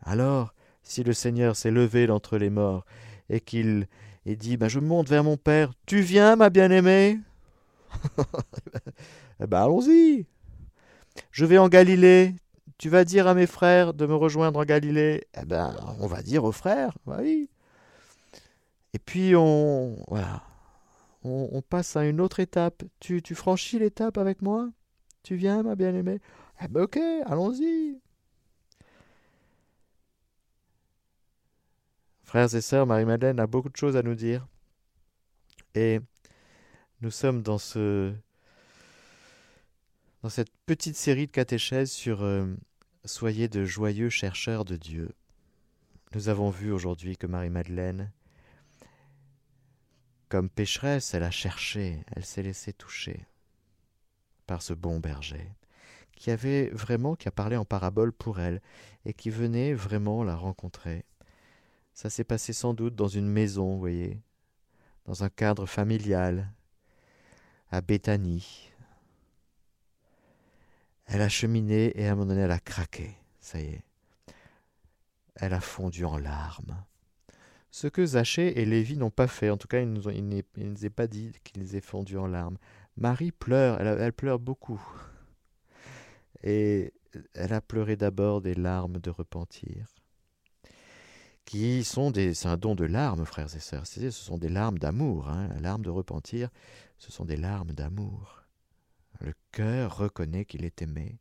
Alors, 0.00 0.52
si 0.82 1.04
le 1.04 1.12
Seigneur 1.12 1.54
s'est 1.54 1.70
levé 1.70 2.08
d'entre 2.08 2.38
les 2.38 2.50
morts 2.50 2.84
et 3.28 3.38
qu'il 3.38 3.86
ait 4.26 4.34
dit 4.34 4.56
ben, 4.56 4.66
Je 4.66 4.80
monte 4.80 5.08
vers 5.08 5.22
mon 5.22 5.36
Père, 5.36 5.72
tu 5.86 6.00
viens, 6.00 6.34
ma 6.36 6.50
bien-aimée? 6.50 7.20
Eh 9.40 9.46
ben, 9.46 9.62
allons-y. 9.62 10.26
Je 11.32 11.44
vais 11.44 11.58
en 11.58 11.68
Galilée, 11.68 12.36
tu 12.78 12.88
vas 12.88 13.04
dire 13.04 13.26
à 13.26 13.34
mes 13.34 13.48
frères 13.48 13.92
de 13.92 14.06
me 14.06 14.14
rejoindre 14.14 14.60
en 14.60 14.64
Galilée 14.64 15.26
Eh 15.40 15.44
ben, 15.44 15.74
on 15.98 16.06
va 16.06 16.22
dire 16.22 16.44
aux 16.44 16.52
frères, 16.52 16.96
bah 17.06 17.18
oui. 17.20 17.48
Et 18.94 19.00
puis 19.00 19.34
on, 19.34 19.96
voilà, 20.06 20.42
on, 21.24 21.62
passe 21.62 21.96
à 21.96 22.04
une 22.04 22.20
autre 22.20 22.40
étape. 22.40 22.82
Tu, 23.00 23.22
franchis 23.34 23.78
l'étape 23.78 24.18
avec 24.18 24.42
moi? 24.42 24.70
Tu 25.22 25.36
viens, 25.36 25.62
ma 25.62 25.76
bien-aimée? 25.76 26.20
Eh 26.62 26.68
ben, 26.68 26.82
ok, 26.82 26.98
allons-y. 27.26 28.00
Frères 32.22 32.54
et 32.54 32.60
sœurs, 32.60 32.86
Marie-Madeleine 32.86 33.40
a 33.40 33.46
beaucoup 33.46 33.68
de 33.68 33.76
choses 33.76 33.96
à 33.96 34.02
nous 34.02 34.14
dire. 34.14 34.46
Et 35.74 36.00
nous 37.00 37.10
sommes 37.10 37.42
dans 37.42 37.58
ce 37.58 38.12
dans 40.22 40.28
cette 40.28 40.52
petite 40.66 40.96
série 40.96 41.26
de 41.26 41.32
catéchèses 41.32 41.90
sur 41.90 42.22
euh, 42.22 42.46
Soyez 43.04 43.48
de 43.48 43.64
joyeux 43.64 44.10
chercheurs 44.10 44.64
de 44.64 44.76
Dieu. 44.76 45.10
Nous 46.14 46.28
avons 46.28 46.50
vu 46.50 46.70
aujourd'hui 46.70 47.16
que 47.16 47.26
Marie-Madeleine, 47.26 48.12
comme 50.32 50.48
pécheresse, 50.48 51.12
elle 51.12 51.24
a 51.24 51.30
cherché, 51.30 52.02
elle 52.16 52.24
s'est 52.24 52.42
laissée 52.42 52.72
toucher 52.72 53.26
par 54.46 54.62
ce 54.62 54.72
bon 54.72 54.98
berger, 54.98 55.46
qui 56.16 56.30
avait 56.30 56.70
vraiment, 56.70 57.16
qui 57.16 57.28
a 57.28 57.30
parlé 57.30 57.54
en 57.58 57.66
parabole 57.66 58.14
pour 58.14 58.40
elle, 58.40 58.62
et 59.04 59.12
qui 59.12 59.28
venait 59.28 59.74
vraiment 59.74 60.24
la 60.24 60.34
rencontrer. 60.34 61.04
Ça 61.92 62.08
s'est 62.08 62.24
passé 62.24 62.54
sans 62.54 62.72
doute 62.72 62.94
dans 62.94 63.08
une 63.08 63.28
maison, 63.28 63.74
vous 63.74 63.78
voyez, 63.78 64.22
dans 65.04 65.22
un 65.22 65.28
cadre 65.28 65.66
familial, 65.66 66.50
à 67.70 67.82
Béthanie, 67.82 68.72
elle 71.04 71.20
a 71.20 71.28
cheminé 71.28 71.92
et 72.00 72.08
à 72.08 72.12
un 72.12 72.14
moment 72.14 72.28
donné, 72.28 72.40
elle 72.40 72.52
a 72.52 72.58
craqué. 72.58 73.18
Ça 73.38 73.60
y 73.60 73.66
est. 73.66 73.84
Elle 75.34 75.52
a 75.52 75.60
fondu 75.60 76.06
en 76.06 76.16
larmes. 76.16 76.82
Ce 77.72 77.86
que 77.86 78.04
Zachée 78.04 78.60
et 78.60 78.66
Lévi 78.66 78.98
n'ont 78.98 79.10
pas 79.10 79.26
fait, 79.26 79.48
en 79.48 79.56
tout 79.56 79.66
cas, 79.66 79.80
ils 79.80 79.90
ne 79.90 79.98
nous, 79.98 80.06
ont, 80.06 80.90
pas 80.94 81.06
dit 81.06 81.32
qu'ils 81.42 81.74
aient 81.74 81.80
fondu 81.80 82.18
en 82.18 82.26
larmes. 82.26 82.58
Marie 82.98 83.32
pleure, 83.32 83.80
elle, 83.80 84.12
pleure 84.12 84.38
beaucoup. 84.38 84.80
Et 86.42 86.92
elle 87.32 87.54
a 87.54 87.62
pleuré 87.62 87.96
d'abord 87.96 88.42
des 88.42 88.54
larmes 88.54 88.98
de 88.98 89.08
repentir, 89.08 89.86
qui 91.46 91.82
sont 91.82 92.10
des, 92.10 92.34
c'est 92.34 92.48
un 92.48 92.58
don 92.58 92.74
de 92.74 92.84
larmes, 92.84 93.24
frères 93.24 93.56
et 93.56 93.60
sœurs. 93.60 93.86
Ce 93.86 94.10
sont 94.10 94.36
des 94.36 94.50
larmes 94.50 94.78
d'amour. 94.78 95.30
Hein. 95.30 95.48
Larmes 95.58 95.82
de 95.82 95.90
repentir, 95.90 96.50
ce 96.98 97.10
sont 97.10 97.24
des 97.24 97.38
larmes 97.38 97.72
d'amour. 97.72 98.42
Le 99.20 99.32
cœur 99.50 99.96
reconnaît 99.96 100.44
qu'il 100.44 100.66
est 100.66 100.82
aimé, 100.82 101.18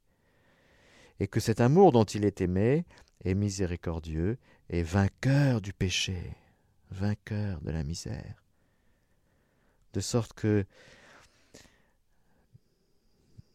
et 1.22 1.28
que 1.30 1.40
cet 1.40 1.62
amour 1.62 1.94
dont 1.94 2.04
il 2.04 2.26
est 2.26 2.42
aimé 2.42 2.86
est 3.24 3.36
miséricordieux 3.36 4.38
et 4.72 4.84
vainqueur 4.84 5.60
du 5.60 5.74
péché, 5.74 6.34
vainqueur 6.92 7.60
de 7.62 7.72
la 7.72 7.84
misère. 7.84 8.42
De 9.92 10.00
sorte 10.00 10.32
que 10.32 10.66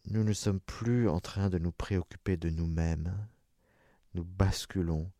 nous 0.04 0.22
ne 0.22 0.34
sommes 0.34 0.60
plus 0.60 1.08
en 1.08 1.18
train 1.20 1.48
de 1.48 1.58
nous 1.58 1.72
préoccuper 1.72 2.36
de 2.36 2.50
nous-mêmes, 2.50 3.16
nous 4.14 4.24
basculons 4.24 5.10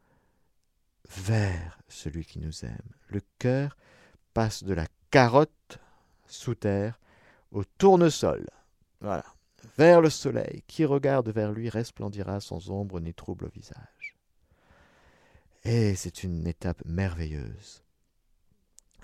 vers 1.08 1.78
celui 1.88 2.26
qui 2.26 2.40
nous 2.40 2.64
aime. 2.66 2.92
Le 3.08 3.22
cœur 3.38 3.74
passe 4.34 4.64
de 4.64 4.74
la 4.74 4.86
carotte 5.10 5.78
sous 6.26 6.54
terre 6.54 7.00
au 7.52 7.64
tournesol. 7.64 8.46
Voilà. 9.00 9.24
Vers 9.78 10.02
le 10.02 10.10
soleil, 10.10 10.62
qui 10.66 10.84
regarde 10.84 11.30
vers 11.30 11.52
lui 11.52 11.70
resplendira 11.70 12.40
sans 12.40 12.70
ombre 12.70 13.00
ni 13.00 13.14
trouble 13.14 13.46
au 13.46 13.48
visage. 13.48 13.95
Et 15.68 15.96
c'est 15.96 16.22
une 16.22 16.46
étape 16.46 16.84
merveilleuse. 16.84 17.82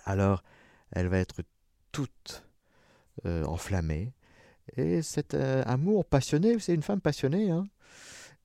Alors, 0.05 0.45
elle 0.93 1.09
va 1.09 1.19
être 1.19 1.43
toute 1.91 2.47
euh, 3.27 3.45
enflammée. 3.47 4.13
Et 4.77 5.03
cet 5.03 5.35
euh, 5.35 5.65
amour 5.67 6.05
passionné, 6.05 6.57
c'est 6.61 6.73
une 6.73 6.85
femme 6.85 7.01
passionnée, 7.01 7.51
hein, 7.51 7.65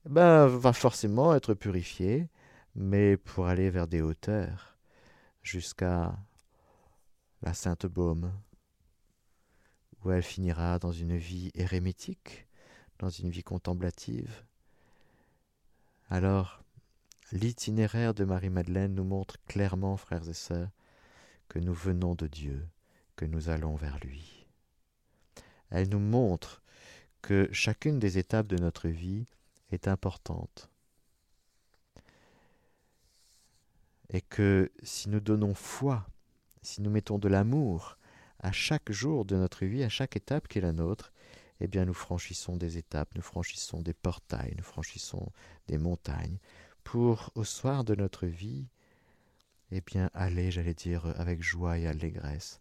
ben, 0.04 0.48
va 0.48 0.72
forcément 0.72 1.32
être 1.32 1.54
purifiée, 1.54 2.28
mais 2.74 3.16
pour 3.16 3.46
aller 3.46 3.70
vers 3.70 3.86
des 3.86 4.02
hauteurs, 4.02 4.76
jusqu'à 5.44 6.18
la 7.42 7.54
Sainte 7.54 7.86
Baume, 7.86 8.32
où 10.02 10.10
elle 10.10 10.24
finira 10.24 10.80
dans 10.80 10.92
une 10.92 11.16
vie 11.16 11.52
érémitique, 11.54 12.48
dans 12.98 13.10
une 13.10 13.30
vie 13.30 13.44
contemplative. 13.44 14.42
Alors, 16.10 16.64
l'itinéraire 17.32 18.14
de 18.14 18.24
Marie-Madeleine 18.24 18.94
nous 18.94 19.04
montre 19.04 19.36
clairement, 19.46 19.96
frères 19.96 20.28
et 20.28 20.34
sœurs, 20.34 20.70
que 21.48 21.58
nous 21.58 21.74
venons 21.74 22.14
de 22.14 22.26
Dieu, 22.26 22.66
que 23.16 23.24
nous 23.24 23.48
allons 23.48 23.74
vers 23.74 23.98
lui. 24.00 24.46
Elle 25.70 25.88
nous 25.88 25.98
montre 25.98 26.62
que 27.22 27.48
chacune 27.52 27.98
des 27.98 28.18
étapes 28.18 28.46
de 28.46 28.56
notre 28.56 28.88
vie 28.88 29.26
est 29.70 29.88
importante. 29.88 30.70
Et 34.10 34.22
que 34.22 34.72
si 34.82 35.10
nous 35.10 35.20
donnons 35.20 35.54
foi, 35.54 36.06
si 36.62 36.80
nous 36.80 36.90
mettons 36.90 37.18
de 37.18 37.28
l'amour 37.28 37.98
à 38.40 38.52
chaque 38.52 38.90
jour 38.90 39.24
de 39.24 39.36
notre 39.36 39.66
vie, 39.66 39.82
à 39.84 39.88
chaque 39.88 40.16
étape 40.16 40.48
qui 40.48 40.58
est 40.58 40.62
la 40.62 40.72
nôtre, 40.72 41.12
eh 41.60 41.66
bien 41.66 41.84
nous 41.84 41.94
franchissons 41.94 42.56
des 42.56 42.78
étapes, 42.78 43.14
nous 43.16 43.22
franchissons 43.22 43.82
des 43.82 43.92
portails, 43.92 44.54
nous 44.56 44.64
franchissons 44.64 45.30
des 45.66 45.76
montagnes, 45.76 46.38
pour 46.84 47.30
au 47.34 47.44
soir 47.44 47.84
de 47.84 47.94
notre 47.94 48.26
vie, 48.26 48.66
eh 49.70 49.80
bien 49.80 50.10
aller, 50.14 50.50
j'allais 50.50 50.74
dire, 50.74 51.06
avec 51.20 51.42
joie 51.42 51.78
et 51.78 51.86
allégresse, 51.86 52.60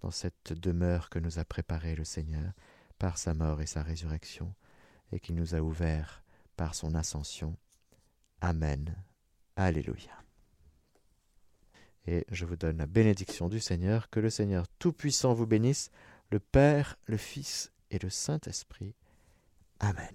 dans 0.00 0.10
cette 0.10 0.52
demeure 0.52 1.10
que 1.10 1.18
nous 1.18 1.38
a 1.38 1.44
préparée 1.44 1.94
le 1.94 2.04
Seigneur 2.04 2.52
par 2.98 3.18
sa 3.18 3.34
mort 3.34 3.60
et 3.60 3.66
sa 3.66 3.82
résurrection, 3.82 4.54
et 5.12 5.20
qui 5.20 5.32
nous 5.32 5.54
a 5.54 5.60
ouvert 5.60 6.22
par 6.56 6.74
son 6.74 6.94
ascension. 6.94 7.56
Amen. 8.40 8.94
Alléluia. 9.56 10.22
Et 12.06 12.24
je 12.30 12.44
vous 12.44 12.56
donne 12.56 12.78
la 12.78 12.86
bénédiction 12.86 13.48
du 13.48 13.60
Seigneur, 13.60 14.08
que 14.10 14.20
le 14.20 14.30
Seigneur 14.30 14.66
Tout-Puissant 14.78 15.34
vous 15.34 15.46
bénisse, 15.46 15.90
le 16.30 16.40
Père, 16.40 16.96
le 17.06 17.16
Fils 17.16 17.72
et 17.90 17.98
le 17.98 18.10
Saint-Esprit. 18.10 18.94
Amen. 19.80 20.14